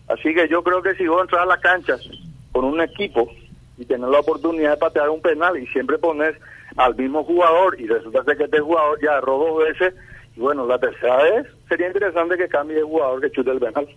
Así 0.08 0.34
que 0.34 0.48
yo 0.48 0.62
creo 0.62 0.80
que 0.80 0.94
si 0.94 1.06
vos 1.06 1.20
entras 1.20 1.42
a 1.42 1.46
la 1.46 1.60
cancha 1.60 1.96
con 2.52 2.64
un 2.64 2.80
equipo 2.80 3.28
y 3.76 3.84
tener 3.84 4.08
la 4.08 4.20
oportunidad 4.20 4.70
de 4.70 4.76
patear 4.78 5.10
un 5.10 5.20
penal 5.20 5.58
y 5.58 5.66
siempre 5.66 5.98
pones 5.98 6.34
al 6.76 6.94
mismo 6.94 7.24
jugador 7.24 7.78
y 7.78 7.86
resulta 7.86 8.34
que 8.34 8.44
este 8.44 8.60
jugador 8.60 8.98
ya 9.02 9.18
erró 9.18 9.36
dos 9.36 9.64
veces 9.64 9.92
y 10.34 10.40
bueno, 10.40 10.66
la 10.66 10.78
tercera 10.78 11.16
vez 11.22 11.46
sería 11.68 11.88
interesante 11.88 12.36
que 12.36 12.48
cambie 12.48 12.76
de 12.76 12.82
jugador 12.82 13.20
que 13.20 13.30
chute 13.30 13.50
el 13.50 13.58
penal. 13.58 13.88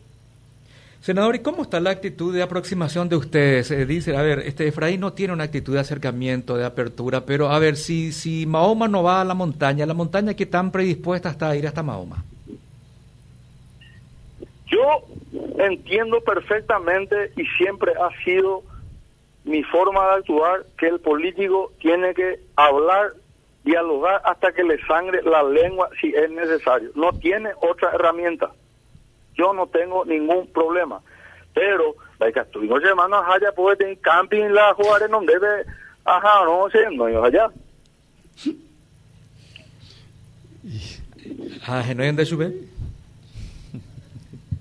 Senador, 1.01 1.35
¿y 1.35 1.39
cómo 1.39 1.61
está 1.61 1.79
la 1.79 1.91
actitud 1.91 2.33
de 2.33 2.43
aproximación 2.43 3.07
de 3.07 3.15
ustedes? 3.15 3.71
Eh, 3.71 3.85
dice, 3.85 4.17
a 4.17 4.21
ver, 4.21 4.39
este 4.39 4.67
Efraín 4.67 4.99
no 4.99 5.13
tiene 5.13 5.33
una 5.33 5.45
actitud 5.45 5.73
de 5.73 5.79
acercamiento, 5.79 6.57
de 6.57 6.65
apertura, 6.65 7.25
pero 7.25 7.49
a 7.49 7.57
ver, 7.57 7.77
si, 7.77 8.11
si 8.11 8.45
Mahoma 8.45 8.89
no 8.89 9.01
va 9.01 9.21
a 9.21 9.25
la 9.25 9.33
montaña, 9.33 9.85
¿la 9.85 9.93
montaña 9.93 10.33
qué 10.33 10.45
tan 10.45 10.71
predispuesta 10.71 11.29
está 11.29 11.51
a 11.51 11.55
ir 11.55 11.65
hasta 11.67 11.83
Mahoma? 11.83 12.25
Yo 14.67 15.05
entiendo 15.57 16.19
perfectamente 16.21 17.31
y 17.37 17.45
siempre 17.57 17.93
ha 17.93 18.23
sido 18.23 18.63
mi 19.45 19.63
forma 19.63 20.05
de 20.05 20.15
actuar 20.17 20.65
que 20.77 20.87
el 20.87 20.99
político 20.99 21.71
tiene 21.79 22.13
que 22.13 22.39
hablar, 22.55 23.13
dialogar 23.63 24.21
hasta 24.25 24.51
que 24.51 24.63
le 24.63 24.83
sangre 24.85 25.21
la 25.23 25.43
lengua 25.43 25.89
si 25.99 26.13
es 26.13 26.29
necesario. 26.29 26.91
No 26.95 27.11
tiene 27.13 27.51
otra 27.61 27.91
herramienta. 27.93 28.51
Yo 29.35 29.53
no 29.53 29.67
tengo 29.67 30.05
ningún 30.05 30.47
problema. 30.47 31.01
Pero, 31.53 31.95
la 32.19 32.31
que 32.31 32.39
estuvimos 32.39 32.81
llamando 32.83 33.17
a 33.17 33.23
Jaya, 33.25 33.51
puede 33.51 33.77
tener 33.77 33.99
camping 33.99 34.49
la 34.49 34.73
jugar 34.73 35.09
no 35.09 35.21
debe, 35.21 35.65
ajá, 36.05 36.45
no 36.45 36.69
sé, 36.69 36.85
no 36.91 37.09
yo 37.09 37.23
allá. 37.23 37.49
Ah, 41.67 41.83
no 41.95 42.03
hay 42.03 42.11
de 42.11 42.25
subir. 42.25 42.78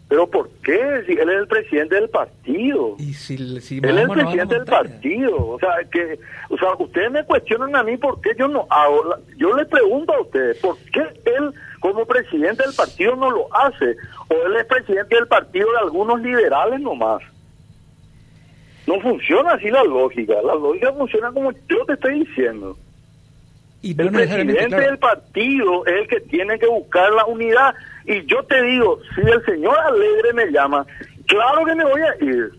¿Pero 0.09 0.27
por 0.27 0.49
qué? 0.65 1.03
Si 1.07 1.13
él 1.13 1.29
es 1.29 1.41
el 1.41 1.47
presidente 1.47 1.95
del 1.97 2.09
partido. 2.09 2.97
¿Y 2.99 3.13
si, 3.13 3.35
él 3.35 3.59
es 3.59 3.71
el 3.71 4.09
presidente 4.09 4.55
del 4.55 4.65
partido. 4.65 5.47
O 5.47 5.59
sea, 5.59 5.75
que, 5.93 6.19
o 6.49 6.57
sea, 6.57 6.73
ustedes 6.79 7.11
me 7.11 7.25
cuestionan 7.25 7.77
a 7.77 7.83
mí 7.83 7.97
por 7.99 8.19
qué 8.23 8.31
yo 8.39 8.49
no 8.49 8.67
hago. 8.71 9.17
Yo 9.37 9.55
le 9.55 9.67
pregunto 9.67 10.15
a 10.15 10.23
ustedes, 10.23 10.57
¿por 10.59 10.79
qué 10.93 11.03
él 11.27 11.53
como 11.81 12.07
presidente 12.07 12.63
del 12.63 12.75
partido 12.75 13.17
no 13.17 13.31
lo 13.31 13.55
hace? 13.55 13.97
¿O 14.29 14.47
él 14.47 14.57
es 14.59 14.65
presidente 14.65 15.15
del 15.15 15.29
partido 15.29 15.71
de 15.73 15.79
algunos 15.79 16.23
liberales 16.23 16.81
nomás? 16.81 17.23
No 18.87 18.99
funciona 19.01 19.53
así 19.53 19.69
la 19.69 19.85
lógica. 19.85 20.37
La 20.43 20.55
lógica 20.55 20.91
funciona 20.95 21.31
como 21.33 21.53
yo 21.53 21.85
te 21.87 21.93
estoy 21.93 22.21
diciendo. 22.21 22.79
el 23.83 24.11
presidente 24.11 24.75
del 24.75 24.99
partido 24.99 25.85
es 25.85 25.93
el 25.93 26.09
que 26.09 26.21
tiene 26.21 26.59
que 26.59 26.67
buscar 26.67 27.13
la 27.13 27.27
unidad 27.27 27.75
y 28.09 28.25
yo 28.25 28.43
te 28.45 28.63
digo, 28.63 28.99
si 29.15 29.21
el 29.21 29.45
señor 29.45 29.79
Alegre 29.79 30.33
me 30.33 30.51
llama, 30.51 30.87
claro 31.27 31.65
que 31.67 31.75
me 31.75 31.85
voy 31.85 32.01
a 32.01 32.25
ir. 32.25 32.51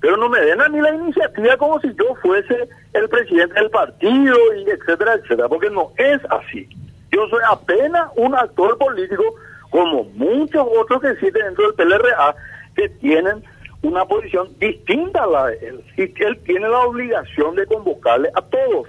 Pero 0.00 0.16
no 0.16 0.30
me 0.30 0.40
den 0.40 0.60
a 0.62 0.68
mí 0.70 0.80
la 0.80 0.94
iniciativa 0.94 1.58
como 1.58 1.78
si 1.80 1.88
yo 1.88 2.14
fuese 2.22 2.68
el 2.94 3.08
presidente 3.10 3.54
del 3.54 3.68
partido, 3.68 4.36
y 4.56 4.70
etcétera, 4.70 5.14
etcétera, 5.14 5.48
porque 5.48 5.68
no 5.68 5.92
es 5.98 6.20
así. 6.30 6.66
Yo 7.10 7.28
soy 7.28 7.40
apenas 7.50 8.10
un 8.16 8.34
actor 8.34 8.78
político, 8.78 9.24
como 9.68 10.04
muchos 10.04 10.66
otros 10.80 11.02
que 11.02 11.10
existen 11.10 11.44
dentro 11.44 11.70
del 11.70 11.74
PLRA, 11.74 12.34
que 12.74 12.88
tienen 12.88 13.44
una 13.82 14.06
posición 14.06 14.48
distinta 14.58 15.24
a 15.24 15.26
la 15.26 15.46
de 15.48 15.68
él. 15.68 15.84
Y 15.98 16.02
él 16.24 16.38
tiene 16.46 16.66
la 16.66 16.80
obligación 16.80 17.56
de 17.56 17.66
convocarle 17.66 18.30
a 18.34 18.40
todos. 18.40 18.88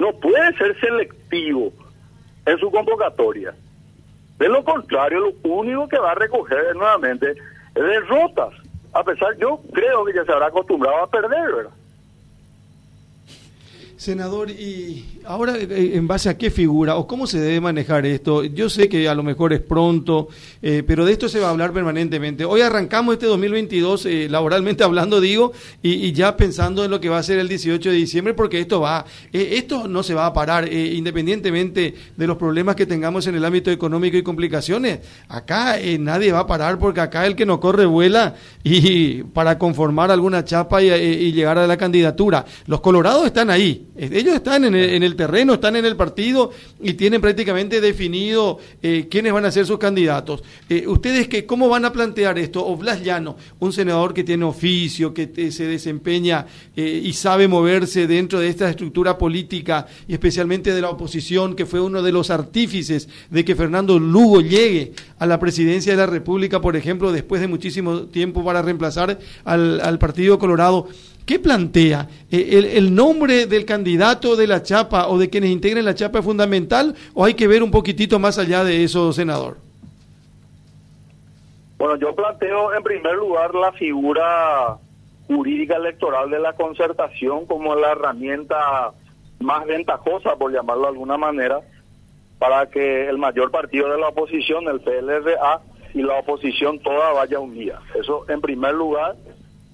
No 0.00 0.12
puede 0.18 0.52
ser 0.56 0.80
selectivo 0.80 1.72
en 2.46 2.58
su 2.58 2.70
convocatoria. 2.72 3.54
De 4.40 4.48
lo 4.48 4.64
contrario, 4.64 5.34
lo 5.44 5.50
único 5.50 5.86
que 5.86 5.98
va 5.98 6.12
a 6.12 6.14
recoger 6.14 6.74
nuevamente 6.74 7.32
es 7.32 7.36
derrotas. 7.74 8.54
A 8.94 9.04
pesar, 9.04 9.36
yo 9.36 9.60
creo 9.74 10.02
que 10.06 10.14
ya 10.14 10.24
se 10.24 10.32
habrá 10.32 10.46
acostumbrado 10.46 11.02
a 11.02 11.10
perder, 11.10 11.52
¿verdad? 11.54 11.72
Senador, 14.00 14.50
y 14.50 15.04
ahora 15.26 15.58
eh, 15.58 15.90
en 15.92 16.08
base 16.08 16.30
a 16.30 16.38
qué 16.38 16.50
figura 16.50 16.96
o 16.96 17.06
cómo 17.06 17.26
se 17.26 17.38
debe 17.38 17.60
manejar 17.60 18.06
esto, 18.06 18.44
yo 18.44 18.70
sé 18.70 18.88
que 18.88 19.06
a 19.10 19.14
lo 19.14 19.22
mejor 19.22 19.52
es 19.52 19.60
pronto, 19.60 20.28
eh, 20.62 20.82
pero 20.86 21.04
de 21.04 21.12
esto 21.12 21.28
se 21.28 21.38
va 21.38 21.48
a 21.48 21.50
hablar 21.50 21.74
permanentemente. 21.74 22.46
Hoy 22.46 22.62
arrancamos 22.62 23.12
este 23.12 23.26
2022, 23.26 24.06
eh, 24.06 24.28
laboralmente 24.30 24.84
hablando, 24.84 25.20
digo, 25.20 25.52
y, 25.82 26.12
ya 26.12 26.34
pensando 26.34 26.82
en 26.82 26.90
lo 26.90 26.98
que 26.98 27.10
va 27.10 27.18
a 27.18 27.22
ser 27.22 27.40
el 27.40 27.48
18 27.48 27.90
de 27.90 27.94
diciembre, 27.94 28.32
porque 28.32 28.58
esto 28.58 28.80
va, 28.80 29.04
esto 29.34 29.86
no 29.86 30.02
se 30.02 30.14
va 30.14 30.24
a 30.24 30.32
parar, 30.32 30.72
independientemente 30.72 31.94
de 32.16 32.26
los 32.26 32.38
problemas 32.38 32.76
que 32.76 32.86
tengamos 32.86 33.26
en 33.26 33.34
el 33.34 33.44
ámbito 33.44 33.70
económico 33.70 34.16
y 34.16 34.22
complicaciones. 34.22 35.00
Acá 35.28 35.76
nadie 35.98 36.32
va 36.32 36.38
a 36.38 36.46
parar, 36.46 36.78
porque 36.78 37.02
acá 37.02 37.26
el 37.26 37.36
que 37.36 37.44
no 37.44 37.60
corre 37.60 37.84
vuela 37.84 38.34
y 38.64 39.24
para 39.24 39.58
conformar 39.58 40.10
alguna 40.10 40.42
chapa 40.42 40.82
y, 40.82 40.90
y 40.90 41.32
llegar 41.32 41.58
a 41.58 41.66
la 41.66 41.76
candidatura. 41.76 42.46
Los 42.66 42.80
colorados 42.80 43.26
están 43.26 43.50
ahí 43.50 43.88
ellos 44.00 44.34
están 44.34 44.64
en 44.64 44.74
el, 44.74 45.14
terreno, 45.14 45.54
están 45.54 45.76
en 45.76 45.84
el 45.84 45.94
partido 45.94 46.50
y 46.82 46.94
tienen 46.94 47.20
prácticamente 47.20 47.82
definido 47.82 48.58
eh, 48.82 49.08
quiénes 49.10 49.32
van 49.32 49.44
a 49.44 49.50
ser 49.50 49.66
sus 49.66 49.78
candidatos. 49.78 50.42
Eh, 50.70 50.86
¿Ustedes 50.86 51.28
qué, 51.28 51.44
cómo 51.44 51.68
van 51.68 51.84
a 51.84 51.92
plantear 51.92 52.38
esto? 52.38 52.66
O 52.66 52.76
Blas 52.76 53.02
Llano, 53.02 53.36
un 53.58 53.74
senador 53.74 54.14
que 54.14 54.24
tiene 54.24 54.44
oficio, 54.44 55.12
que 55.12 55.52
se 55.52 55.66
desempeña 55.66 56.46
eh, 56.74 57.02
y 57.04 57.12
sabe 57.12 57.46
moverse 57.46 58.06
dentro 58.06 58.40
de 58.40 58.48
esta 58.48 58.70
estructura 58.70 59.18
política 59.18 59.86
y 60.08 60.14
especialmente 60.14 60.72
de 60.72 60.80
la 60.80 60.88
oposición, 60.88 61.54
que 61.54 61.66
fue 61.66 61.80
uno 61.80 62.02
de 62.02 62.12
los 62.12 62.30
artífices 62.30 63.06
de 63.28 63.44
que 63.44 63.54
Fernando 63.54 63.98
Lugo 63.98 64.40
llegue 64.40 64.92
a 65.18 65.26
la 65.26 65.38
presidencia 65.38 65.92
de 65.92 65.98
la 65.98 66.06
República, 66.06 66.62
por 66.62 66.74
ejemplo, 66.74 67.12
después 67.12 67.42
de 67.42 67.48
muchísimo 67.48 68.02
tiempo 68.04 68.42
para 68.42 68.62
reemplazar 68.62 69.18
al, 69.44 69.80
al 69.82 69.98
Partido 69.98 70.38
Colorado. 70.38 70.88
¿Qué 71.30 71.38
plantea? 71.38 72.08
Eh, 72.28 72.72
¿El, 72.74 72.92
nombre 72.92 73.46
del 73.46 73.64
candidato 73.64 74.34
de 74.34 74.48
la 74.48 74.64
chapa 74.64 75.06
o 75.06 75.16
de 75.16 75.30
quienes 75.30 75.50
integren 75.50 75.84
la 75.84 75.94
chapa 75.94 76.18
es 76.18 76.24
fundamental 76.24 76.96
o 77.14 77.24
hay 77.24 77.34
que 77.34 77.46
ver 77.46 77.62
un 77.62 77.70
poquitito 77.70 78.18
más 78.18 78.36
allá 78.36 78.64
de 78.64 78.82
eso, 78.82 79.12
senador? 79.12 79.58
Bueno, 81.78 81.94
yo 81.98 82.16
planteo 82.16 82.74
en 82.74 82.82
primer 82.82 83.14
lugar 83.14 83.54
la 83.54 83.70
figura 83.70 84.76
jurídica 85.28 85.76
electoral 85.76 86.30
de 86.30 86.40
la 86.40 86.54
concertación 86.54 87.46
como 87.46 87.76
la 87.76 87.92
herramienta 87.92 88.90
más 89.38 89.64
ventajosa, 89.66 90.34
por 90.34 90.52
llamarlo 90.52 90.82
de 90.82 90.88
alguna 90.88 91.16
manera, 91.16 91.60
para 92.40 92.66
que 92.66 93.08
el 93.08 93.18
mayor 93.18 93.52
partido 93.52 93.88
de 93.88 94.00
la 94.00 94.08
oposición, 94.08 94.66
el 94.66 94.80
PLRA, 94.80 95.60
y 95.94 96.02
la 96.02 96.18
oposición 96.18 96.80
toda 96.80 97.12
vaya 97.12 97.38
unida. 97.38 97.80
Eso 97.94 98.24
en 98.28 98.40
primer 98.40 98.74
lugar. 98.74 99.14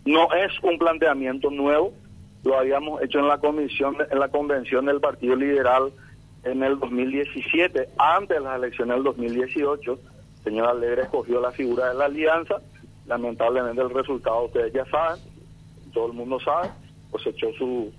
No 0.07 0.33
es 0.33 0.53
un 0.63 0.79
planteamiento 0.79 1.51
nuevo, 1.51 1.93
lo 2.45 2.57
habíamos 2.57 3.03
hecho 3.03 3.19
en 3.19 3.27
la 3.27 3.39
comisión, 3.39 3.97
en 4.09 4.21
la 4.21 4.29
convención 4.29 4.87
del 4.87 5.01
Partido 5.01 5.35
Liberal 5.35 5.93
en 6.45 6.63
el 6.63 6.79
2017, 6.79 7.89
antes 7.99 8.37
de 8.37 8.45
las 8.45 8.57
elecciones 8.57 8.95
del 8.95 9.05
2018. 9.05 9.99
señor 10.45 10.69
Alegre 10.69 11.03
escogió 11.03 11.41
la 11.41 11.51
figura 11.51 11.89
de 11.89 11.95
la 11.95 12.05
alianza, 12.05 12.63
lamentablemente 13.07 13.83
el 13.83 13.91
resultado 13.91 14.45
ustedes 14.45 14.73
ya 14.73 14.87
saben, 14.87 15.21
todo 15.93 16.07
el 16.07 16.13
mundo 16.13 16.39
sabe, 16.39 16.71
pues 17.11 17.27
echó 17.27 17.53
su 17.55 17.93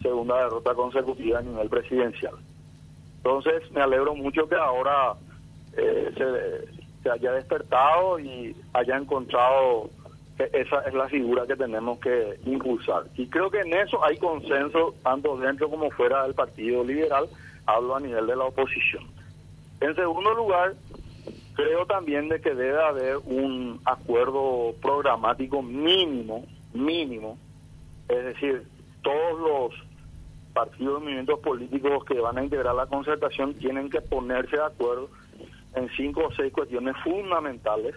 segunda 0.00 0.44
derrota 0.44 0.74
consecutiva 0.74 1.40
a 1.40 1.42
nivel 1.42 1.68
presidencial. 1.68 2.34
Entonces 3.18 3.70
me 3.72 3.82
alegro 3.82 4.14
mucho 4.14 4.48
que 4.48 4.54
ahora 4.54 5.12
eh, 5.76 6.10
se, 6.16 7.02
se 7.02 7.10
haya 7.10 7.32
despertado 7.32 8.18
y 8.18 8.56
haya 8.72 8.96
encontrado 8.96 9.90
esa 10.52 10.80
es 10.80 10.94
la 10.94 11.08
figura 11.08 11.46
que 11.46 11.56
tenemos 11.56 11.98
que 11.98 12.38
impulsar. 12.44 13.04
Y 13.16 13.26
creo 13.26 13.50
que 13.50 13.60
en 13.60 13.72
eso 13.74 14.04
hay 14.04 14.16
consenso 14.18 14.94
tanto 15.02 15.36
dentro 15.36 15.68
como 15.68 15.90
fuera 15.90 16.22
del 16.24 16.34
Partido 16.34 16.84
Liberal, 16.84 17.26
hablo 17.66 17.96
a 17.96 18.00
nivel 18.00 18.26
de 18.26 18.36
la 18.36 18.44
oposición. 18.44 19.04
En 19.80 19.94
segundo 19.94 20.34
lugar, 20.34 20.74
creo 21.54 21.86
también 21.86 22.28
de 22.28 22.40
que 22.40 22.54
debe 22.54 22.82
haber 22.82 23.16
un 23.18 23.80
acuerdo 23.84 24.74
programático 24.80 25.62
mínimo, 25.62 26.46
mínimo, 26.72 27.38
es 28.08 28.24
decir, 28.24 28.62
todos 29.02 29.40
los 29.40 29.92
partidos 30.52 31.00
y 31.00 31.04
movimientos 31.04 31.40
políticos 31.40 32.04
que 32.04 32.20
van 32.20 32.38
a 32.38 32.44
integrar 32.44 32.74
la 32.74 32.86
concertación 32.86 33.54
tienen 33.54 33.90
que 33.90 34.00
ponerse 34.00 34.56
de 34.56 34.64
acuerdo 34.64 35.08
en 35.74 35.88
cinco 35.96 36.26
o 36.26 36.32
seis 36.32 36.52
cuestiones 36.52 36.94
fundamentales 37.02 37.94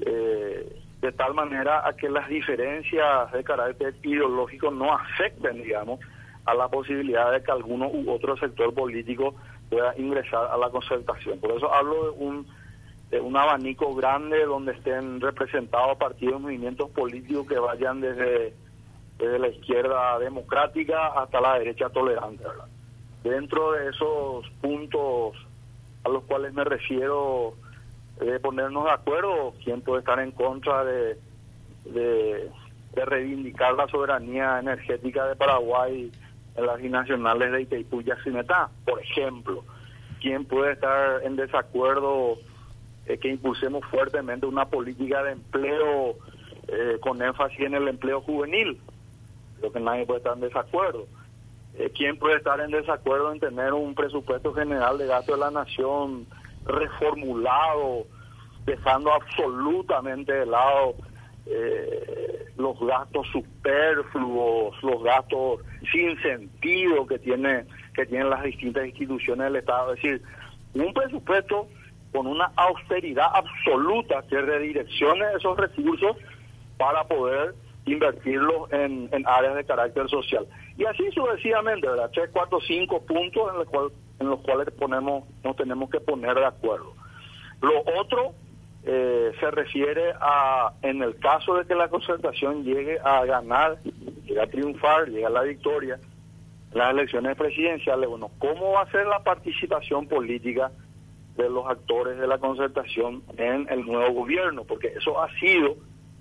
eh, 0.00 0.82
de 1.04 1.12
tal 1.12 1.34
manera 1.34 1.86
a 1.86 1.92
que 1.92 2.08
las 2.08 2.26
diferencias 2.30 3.30
de 3.30 3.44
carácter 3.44 3.94
ideológico 4.02 4.70
no 4.70 4.94
afecten, 4.94 5.62
digamos, 5.62 6.00
a 6.46 6.54
la 6.54 6.68
posibilidad 6.68 7.30
de 7.30 7.42
que 7.42 7.50
alguno 7.50 7.88
u 7.88 8.10
otro 8.10 8.38
sector 8.38 8.72
político 8.72 9.34
pueda 9.68 9.92
ingresar 9.98 10.46
a 10.50 10.56
la 10.56 10.70
concertación. 10.70 11.38
Por 11.40 11.50
eso 11.50 11.70
hablo 11.72 12.04
de 12.04 12.10
un 12.24 12.46
un 13.20 13.36
abanico 13.36 13.94
grande 13.94 14.44
donde 14.44 14.72
estén 14.72 15.20
representados 15.20 15.96
partidos 15.98 16.40
y 16.40 16.42
movimientos 16.42 16.90
políticos 16.90 17.46
que 17.46 17.58
vayan 17.58 18.00
desde, 18.00 18.54
desde 19.18 19.38
la 19.38 19.48
izquierda 19.48 20.18
democrática 20.18 21.08
hasta 21.08 21.40
la 21.40 21.58
derecha 21.58 21.90
tolerante. 21.90 22.42
Dentro 23.22 23.70
de 23.72 23.90
esos 23.90 24.50
puntos 24.60 25.36
a 26.02 26.08
los 26.08 26.24
cuales 26.24 26.54
me 26.54 26.64
refiero 26.64 27.54
de 28.20 28.40
ponernos 28.40 28.84
de 28.84 28.90
acuerdo, 28.90 29.54
quién 29.64 29.80
puede 29.80 30.00
estar 30.00 30.20
en 30.20 30.30
contra 30.30 30.84
de, 30.84 31.18
de, 31.86 32.50
reivindicar 32.94 33.74
la 33.74 33.88
soberanía 33.88 34.60
energética 34.60 35.26
de 35.26 35.36
Paraguay 35.36 36.12
en 36.56 36.66
las 36.66 36.80
binacionales 36.80 37.50
de 37.50 37.62
Itaipú 37.62 38.00
y 38.00 38.04
Yacinetá, 38.04 38.70
por 38.84 39.00
ejemplo. 39.00 39.64
¿Quién 40.20 40.44
puede 40.44 40.72
estar 40.72 41.22
en 41.24 41.36
desacuerdo 41.36 42.38
eh, 43.06 43.18
que 43.18 43.28
impulsemos 43.28 43.84
fuertemente 43.90 44.46
una 44.46 44.66
política 44.66 45.22
de 45.24 45.32
empleo 45.32 46.16
eh, 46.68 46.98
con 47.00 47.20
énfasis 47.20 47.60
en 47.60 47.74
el 47.74 47.88
empleo 47.88 48.20
juvenil? 48.20 48.80
Creo 49.58 49.72
que 49.72 49.80
nadie 49.80 50.06
puede 50.06 50.18
estar 50.18 50.34
en 50.34 50.40
desacuerdo. 50.40 51.06
Eh, 51.76 51.90
¿Quién 51.94 52.16
puede 52.16 52.36
estar 52.36 52.60
en 52.60 52.70
desacuerdo 52.70 53.32
en 53.32 53.40
tener 53.40 53.72
un 53.72 53.94
presupuesto 53.94 54.54
general 54.54 54.96
de 54.96 55.08
gasto 55.08 55.32
de 55.32 55.38
la 55.38 55.50
nación 55.50 56.26
reformulado, 56.64 58.06
dejando 58.64 59.12
absolutamente 59.12 60.32
de 60.32 60.46
lado 60.46 60.94
eh, 61.46 62.46
los 62.56 62.78
gastos 62.80 63.26
superfluos, 63.32 64.82
los 64.82 65.02
gastos 65.02 65.60
sin 65.92 66.20
sentido 66.22 67.06
que 67.06 67.18
tiene 67.18 67.64
que 67.94 68.06
tienen 68.06 68.30
las 68.30 68.42
distintas 68.42 68.86
instituciones 68.86 69.44
del 69.44 69.56
Estado, 69.56 69.94
es 69.94 70.02
decir, 70.02 70.22
un 70.74 70.92
presupuesto 70.92 71.68
con 72.12 72.26
una 72.26 72.50
austeridad 72.56 73.28
absoluta 73.34 74.22
que 74.28 74.40
redireccione 74.40 75.24
esos 75.36 75.56
recursos 75.56 76.16
para 76.76 77.04
poder 77.04 77.54
invertirlos 77.86 78.72
en, 78.72 79.10
áreas 79.26 79.56
de 79.56 79.64
carácter 79.64 80.08
social. 80.08 80.46
Y 80.76 80.84
así 80.84 81.10
sucesivamente, 81.12 81.88
¿verdad? 81.88 82.10
Tres, 82.12 82.30
cuatro, 82.32 82.58
cinco 82.66 83.04
puntos 83.04 83.52
en 83.52 83.58
los, 83.58 83.68
cuales 83.68 83.92
en 84.24 84.30
los 84.30 84.40
cuales 84.40 84.68
ponemos, 84.72 85.24
nos 85.42 85.56
tenemos 85.56 85.90
que 85.90 86.00
poner 86.00 86.34
de 86.34 86.46
acuerdo. 86.46 86.92
Lo 87.60 87.80
otro 88.00 88.32
eh, 88.84 89.32
se 89.38 89.50
refiere 89.50 90.12
a, 90.20 90.72
en 90.82 91.02
el 91.02 91.16
caso 91.18 91.54
de 91.54 91.66
que 91.66 91.74
la 91.74 91.88
concertación 91.88 92.64
llegue 92.64 92.98
a 93.02 93.24
ganar, 93.24 93.78
llegue 94.24 94.40
a 94.40 94.46
triunfar, 94.46 95.08
llegue 95.08 95.26
a 95.26 95.30
la 95.30 95.42
victoria 95.42 95.98
las 96.74 96.90
elecciones 96.90 97.36
presidenciales, 97.36 98.08
bueno, 98.08 98.30
¿cómo 98.38 98.72
va 98.72 98.82
a 98.82 98.90
ser 98.90 99.06
la 99.06 99.22
participación 99.22 100.08
política 100.08 100.72
de 101.36 101.48
los 101.48 101.66
actores 101.66 102.18
de 102.18 102.26
la 102.26 102.38
concertación 102.38 103.22
en 103.36 103.68
el 103.70 103.86
nuevo 103.86 104.12
gobierno? 104.12 104.64
Porque 104.64 104.88
eso 104.88 105.22
ha 105.22 105.32
sido, 105.38 105.76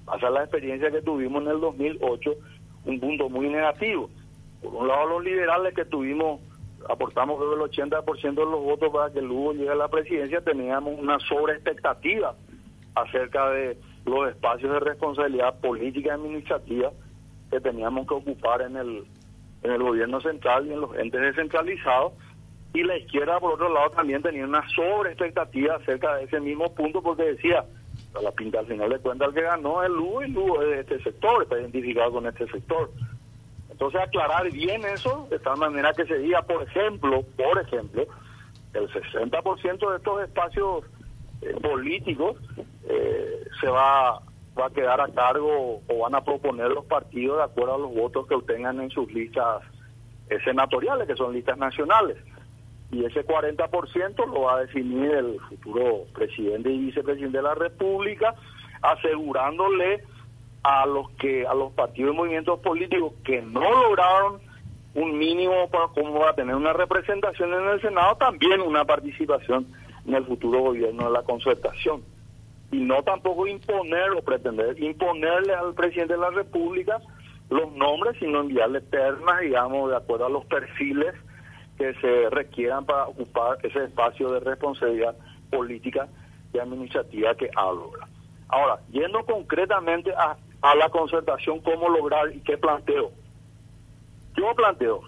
hasta 0.05 0.29
la 0.29 0.43
experiencia 0.43 0.91
que 0.91 1.01
tuvimos 1.01 1.41
en 1.41 1.49
el 1.49 1.59
2008, 1.59 2.31
un 2.85 2.99
punto 2.99 3.29
muy 3.29 3.49
negativo. 3.49 4.11
Por 4.61 4.75
un 4.75 4.87
lado, 4.87 5.07
los 5.07 5.23
liberales 5.23 5.73
que 5.73 5.85
tuvimos 5.85 6.39
aportamos 6.89 7.41
el 7.41 7.59
80% 7.59 8.21
de 8.21 8.45
los 8.45 8.63
votos 8.63 8.91
para 8.91 9.11
que 9.11 9.21
Lugo 9.21 9.53
llegue 9.53 9.69
a 9.69 9.75
la 9.75 9.87
presidencia, 9.87 10.41
teníamos 10.41 10.99
una 10.99 11.19
sobreexpectativa 11.19 12.35
acerca 12.95 13.49
de 13.49 13.77
los 14.05 14.29
espacios 14.29 14.71
de 14.71 14.79
responsabilidad 14.79 15.59
política 15.59 16.09
y 16.09 16.11
administrativa 16.11 16.91
que 17.49 17.59
teníamos 17.59 18.07
que 18.07 18.13
ocupar 18.13 18.61
en 18.61 18.75
el, 18.75 19.03
en 19.63 19.71
el 19.71 19.83
gobierno 19.83 20.19
central 20.21 20.67
y 20.67 20.73
en 20.73 20.81
los 20.81 20.95
entes 20.97 21.21
descentralizados. 21.21 22.13
Y 22.73 22.83
la 22.83 22.97
izquierda, 22.97 23.39
por 23.39 23.53
otro 23.53 23.71
lado, 23.71 23.91
también 23.91 24.21
tenía 24.23 24.45
una 24.45 24.67
sobreexpectativa 24.69 25.75
acerca 25.75 26.15
de 26.15 26.23
ese 26.23 26.39
mismo 26.39 26.73
punto 26.73 27.03
porque 27.03 27.23
decía, 27.23 27.63
a 28.15 28.21
la 28.21 28.31
pinta 28.31 28.59
al 28.59 28.65
final 28.65 28.89
de 28.89 28.99
cuentas 28.99 29.29
el 29.29 29.35
que 29.35 29.41
ganó 29.41 29.83
es 29.83 29.89
Lugo 29.89 30.23
y 30.23 30.31
Lugo 30.31 30.61
es 30.63 30.69
de 30.69 30.79
este 30.79 31.03
sector, 31.03 31.43
está 31.43 31.59
identificado 31.59 32.11
con 32.11 32.25
este 32.25 32.47
sector. 32.47 32.89
Entonces 33.73 34.01
aclarar 34.01 34.51
bien 34.51 34.85
eso 34.85 35.27
de 35.31 35.39
tal 35.39 35.57
manera 35.57 35.93
que 35.93 36.05
se 36.05 36.19
diga, 36.19 36.43
por 36.43 36.61
ejemplo, 36.61 37.23
por 37.35 37.59
ejemplo, 37.59 38.05
el 38.75 38.87
60% 38.87 39.89
de 39.89 39.97
estos 39.97 40.21
espacios 40.21 40.85
eh, 41.41 41.55
políticos 41.59 42.37
eh, 42.87 43.43
se 43.59 43.67
va, 43.67 44.21
va 44.57 44.67
a 44.67 44.69
quedar 44.69 45.01
a 45.01 45.07
cargo 45.07 45.81
o 45.87 45.99
van 46.03 46.13
a 46.13 46.23
proponer 46.23 46.69
los 46.69 46.85
partidos 46.85 47.37
de 47.37 47.43
acuerdo 47.45 47.73
a 47.73 47.77
los 47.79 47.95
votos 47.95 48.27
que 48.27 48.35
obtengan 48.35 48.79
en 48.79 48.91
sus 48.91 49.11
listas 49.11 49.63
eh, 50.29 50.37
senatoriales, 50.43 51.07
que 51.07 51.15
son 51.15 51.33
listas 51.33 51.57
nacionales. 51.57 52.17
Y 52.91 53.03
ese 53.05 53.25
40% 53.25 54.27
lo 54.27 54.41
va 54.41 54.57
a 54.57 54.59
definir 54.59 55.09
el 55.15 55.39
futuro 55.49 56.03
presidente 56.13 56.69
y 56.69 56.77
vicepresidente 56.77 57.37
de 57.37 57.43
la 57.43 57.55
República, 57.55 58.35
asegurándole 58.83 60.03
a 60.63 60.85
los 60.85 61.09
que 61.11 61.45
a 61.45 61.53
los 61.53 61.73
partidos 61.73 62.13
y 62.13 62.17
movimientos 62.17 62.59
políticos 62.59 63.13
que 63.23 63.41
no 63.41 63.61
lograron 63.61 64.39
un 64.95 65.17
mínimo 65.17 65.69
para 65.69 65.87
cómo 65.87 66.19
va 66.19 66.29
a 66.29 66.35
tener 66.35 66.55
una 66.55 66.73
representación 66.73 67.53
en 67.53 67.67
el 67.67 67.81
Senado, 67.81 68.15
también 68.15 68.61
una 68.61 68.85
participación 68.85 69.67
en 70.05 70.13
el 70.13 70.25
futuro 70.25 70.59
gobierno 70.61 71.05
de 71.05 71.11
la 71.11 71.23
concertación. 71.23 72.03
Y 72.71 72.77
no 72.77 73.03
tampoco 73.03 73.47
imponer 73.47 74.11
o 74.11 74.21
pretender 74.21 74.81
imponerle 74.81 75.53
al 75.53 75.73
presidente 75.73 76.13
de 76.13 76.19
la 76.19 76.29
República 76.29 76.99
los 77.49 77.71
nombres, 77.73 78.17
sino 78.19 78.41
enviarle 78.41 78.81
ternas, 78.81 79.41
digamos, 79.41 79.89
de 79.89 79.97
acuerdo 79.97 80.25
a 80.25 80.29
los 80.29 80.45
perfiles 80.45 81.13
que 81.77 81.93
se 81.95 82.29
requieran 82.29 82.85
para 82.85 83.07
ocupar 83.07 83.57
ese 83.63 83.83
espacio 83.85 84.31
de 84.31 84.39
responsabilidad 84.39 85.15
política 85.49 86.07
y 86.53 86.59
administrativa 86.59 87.35
que 87.35 87.49
hablo. 87.55 87.91
Ahora, 88.47 88.79
yendo 88.91 89.23
concretamente 89.25 90.13
a 90.13 90.37
a 90.63 90.75
la 90.75 90.89
concertación 90.89 91.59
cómo 91.59 91.89
lograr 91.89 92.33
y 92.33 92.39
qué 92.39 92.57
planteo. 92.57 93.11
Yo 94.35 94.55
planteo 94.55 95.01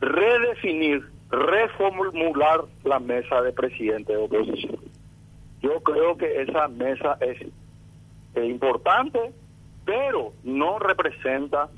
redefinir, 0.00 1.04
reformular 1.30 2.62
la 2.84 3.00
mesa 3.00 3.42
de 3.42 3.52
presidente 3.52 4.12
de 4.12 4.22
oposición. 4.22 4.78
Yo 5.60 5.80
creo 5.82 6.16
que 6.16 6.42
esa 6.42 6.68
mesa 6.68 7.18
es, 7.20 7.38
importante, 8.36 9.32
pero 9.84 10.30
no 10.44 10.78
representa 10.78 11.68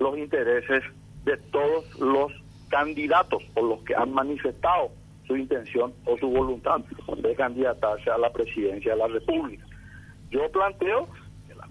los 0.00 0.18
intereses 0.18 0.82
de 1.24 1.36
todos 1.36 1.98
los 2.00 2.32
candidatos 2.68 3.42
o 3.54 3.62
los 3.62 3.82
que 3.84 3.94
han 3.94 4.12
manifestado 4.12 4.90
su 5.26 5.36
intención 5.36 5.94
o 6.04 6.18
su 6.18 6.28
voluntad 6.28 6.80
de 7.16 7.34
candidatarse 7.36 8.10
a 8.10 8.18
la 8.18 8.30
presidencia 8.32 8.92
de 8.92 8.98
la 8.98 9.06
República. 9.06 9.64
Yo 10.30 10.50
planteo 10.50 11.08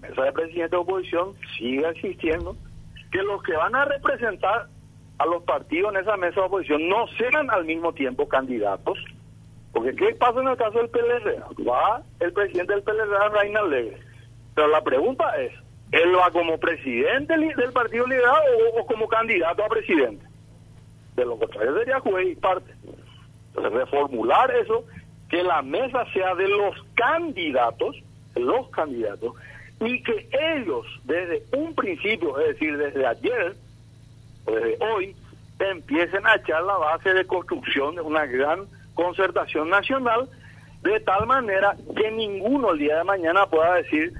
mesa 0.00 0.22
de 0.22 0.32
presidente 0.32 0.76
de 0.76 0.82
oposición 0.82 1.34
siga 1.56 1.90
existiendo, 1.90 2.56
que 3.10 3.22
los 3.22 3.42
que 3.42 3.56
van 3.56 3.74
a 3.74 3.84
representar 3.84 4.68
a 5.18 5.26
los 5.26 5.42
partidos 5.42 5.94
en 5.94 6.00
esa 6.00 6.16
mesa 6.16 6.40
de 6.40 6.46
oposición 6.46 6.88
no 6.88 7.06
sean 7.18 7.50
al 7.50 7.64
mismo 7.64 7.92
tiempo 7.92 8.28
candidatos, 8.28 8.98
porque 9.72 9.94
¿qué 9.94 10.14
pasa 10.14 10.40
en 10.40 10.48
el 10.48 10.56
caso 10.56 10.78
del 10.78 10.88
PLR? 10.88 11.44
Va 11.66 12.02
el 12.20 12.32
presidente 12.32 12.72
del 12.74 12.82
PLR 12.82 13.14
a 13.16 13.28
Reina 13.28 13.60
Alegre, 13.60 13.98
pero 14.54 14.68
la 14.68 14.82
pregunta 14.82 15.40
es, 15.40 15.52
¿él 15.92 16.16
va 16.16 16.30
como 16.30 16.58
presidente 16.58 17.36
del 17.36 17.72
Partido 17.72 18.06
Liberal 18.06 18.42
o, 18.74 18.86
como 18.86 19.08
candidato 19.08 19.64
a 19.64 19.68
presidente? 19.68 20.24
De 21.16 21.24
lo 21.24 21.38
contrario 21.38 21.76
sería 21.78 22.00
juez 22.00 22.28
y 22.28 22.34
parte. 22.36 22.72
Entonces 23.48 23.72
reformular 23.72 24.50
eso, 24.54 24.84
que 25.28 25.42
la 25.42 25.62
mesa 25.62 26.04
sea 26.12 26.34
de 26.34 26.48
los 26.48 26.74
candidatos, 26.94 27.96
los 28.36 28.68
candidatos, 28.70 29.34
y 29.80 30.02
que 30.02 30.28
ellos 30.32 30.86
desde 31.04 31.42
un 31.56 31.74
principio, 31.74 32.38
es 32.40 32.48
decir, 32.48 32.76
desde 32.76 33.06
ayer 33.06 33.54
o 34.44 34.52
desde 34.52 34.78
hoy, 34.84 35.16
empiecen 35.58 36.26
a 36.26 36.36
echar 36.36 36.62
la 36.62 36.76
base 36.76 37.12
de 37.12 37.26
construcción 37.26 37.94
de 37.94 38.00
una 38.00 38.26
gran 38.26 38.66
concertación 38.94 39.70
nacional, 39.70 40.28
de 40.82 41.00
tal 41.00 41.26
manera 41.26 41.76
que 41.96 42.10
ninguno 42.10 42.70
el 42.70 42.78
día 42.78 42.98
de 42.98 43.04
mañana 43.04 43.46
pueda 43.46 43.74
decir, 43.74 44.12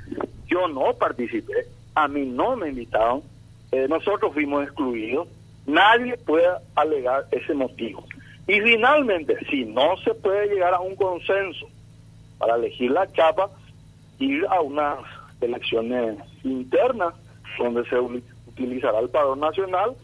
yo 0.47 0.69
no 0.69 0.95
participé, 0.95 1.67
a 1.95 2.09
mí 2.09 2.27
no 2.27 2.57
me 2.57 2.69
invitaron, 2.69 3.23
eh, 3.73 3.87
nosotros 3.89 4.33
fuimos 4.33 4.65
excluidos, 4.65 5.29
nadie 5.67 6.17
puede 6.19 6.49
alegar 6.75 7.27
ese 7.31 7.55
motivo. 7.55 8.05
Y 8.47 8.61
finalmente, 8.61 9.37
si 9.51 9.65
no 9.65 9.97
se 9.99 10.15
puede 10.15 10.49
llegar 10.49 10.73
a 10.75 10.81
un 10.81 10.97
consenso 10.97 11.67
para 12.39 12.57
elegir 12.57 12.91
la 12.91 13.07
chapa, 13.13 13.51
ir 14.19 14.47
a 14.49 14.61
una 14.61 14.97
elecciones 15.41 16.19
internas, 16.45 17.15
donde 17.59 17.85
se 17.89 17.99
utilizará 17.99 18.99
el 19.01 19.09
padrón 19.09 19.41
nacional, 19.41 19.97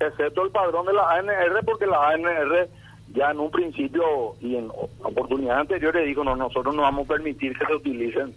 excepto 0.00 0.44
el 0.44 0.50
padrón 0.50 0.86
de 0.86 0.92
la 0.92 1.10
ANR, 1.14 1.64
porque 1.64 1.86
la 1.86 2.10
ANR 2.10 2.68
ya 3.14 3.30
en 3.30 3.40
un 3.40 3.50
principio 3.50 4.34
y 4.40 4.56
en 4.56 4.70
oportunidades 5.02 5.62
anteriores 5.62 6.06
dijo, 6.06 6.24
no, 6.24 6.36
nosotros 6.36 6.74
no 6.74 6.82
vamos 6.82 7.06
a 7.06 7.14
permitir 7.14 7.56
que 7.56 7.66
se 7.66 7.74
utilicen 7.74 8.34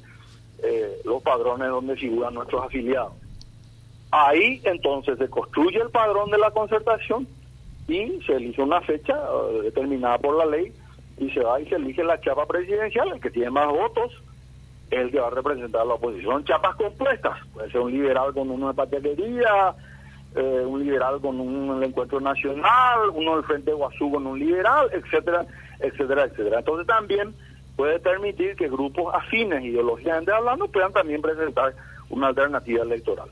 eh, 0.64 1.02
los 1.06 1.22
padrones 1.22 1.70
donde 1.70 1.96
figuran 1.96 2.34
nuestros 2.34 2.64
afiliados. 2.64 3.14
Ahí 4.12 4.62
entonces 4.64 5.18
se 5.18 5.30
construye 5.30 5.80
el 5.80 5.90
padrón 5.90 6.30
de 6.32 6.38
la 6.38 6.52
concertación 6.52 7.28
y 7.88 8.22
se 8.26 8.34
elige 8.34 8.62
una 8.62 8.82
fecha 8.82 9.14
eh, 9.14 9.62
determinada 9.64 10.18
por 10.18 10.38
la 10.38 10.46
ley 10.46 10.72
y 11.18 11.30
se 11.32 11.42
va 11.42 11.60
y 11.60 11.68
se 11.68 11.76
elige 11.76 12.04
la 12.04 12.20
chapa 12.20 12.46
presidencial, 12.46 13.10
el 13.14 13.22
que 13.22 13.32
tiene 13.32 13.50
más 13.50 13.68
votos 13.68 14.12
es 14.92 15.00
el 15.00 15.12
que 15.12 15.20
va 15.20 15.28
a 15.28 15.32
representar 15.32 15.82
a 15.82 15.86
la 15.86 15.94
oposición. 15.94 16.44
Chapas 16.44 16.76
compuestas, 16.76 17.38
puede 17.54 17.72
ser 17.72 17.82
un 17.82 17.92
liberal 17.92 18.34
con 18.34 18.52
uno 18.52 18.68
de 18.68 18.74
patequería, 18.74 19.74
eh, 20.36 20.64
un 20.66 20.84
liberal 20.84 21.20
con 21.22 21.40
un 21.40 21.84
encuentro 21.84 22.20
nacional, 22.20 23.10
uno 23.14 23.38
del 23.38 23.46
Frente 23.46 23.72
Guazú 23.72 24.12
con 24.12 24.28
un 24.28 24.38
liberal, 24.38 24.90
etcétera, 24.92 25.46
etcétera, 25.80 26.26
etcétera. 26.26 26.60
Entonces 26.60 26.86
también 26.88 27.34
puede 27.76 28.00
permitir 28.00 28.56
que 28.56 28.68
grupos 28.68 29.16
afines 29.16 29.64
ideológicamente 29.64 30.32
hablando 30.32 30.68
puedan 30.68 30.92
también 30.92 31.22
presentar 31.22 31.74
una 32.10 32.28
alternativa 32.28 32.84
electoral. 32.84 33.30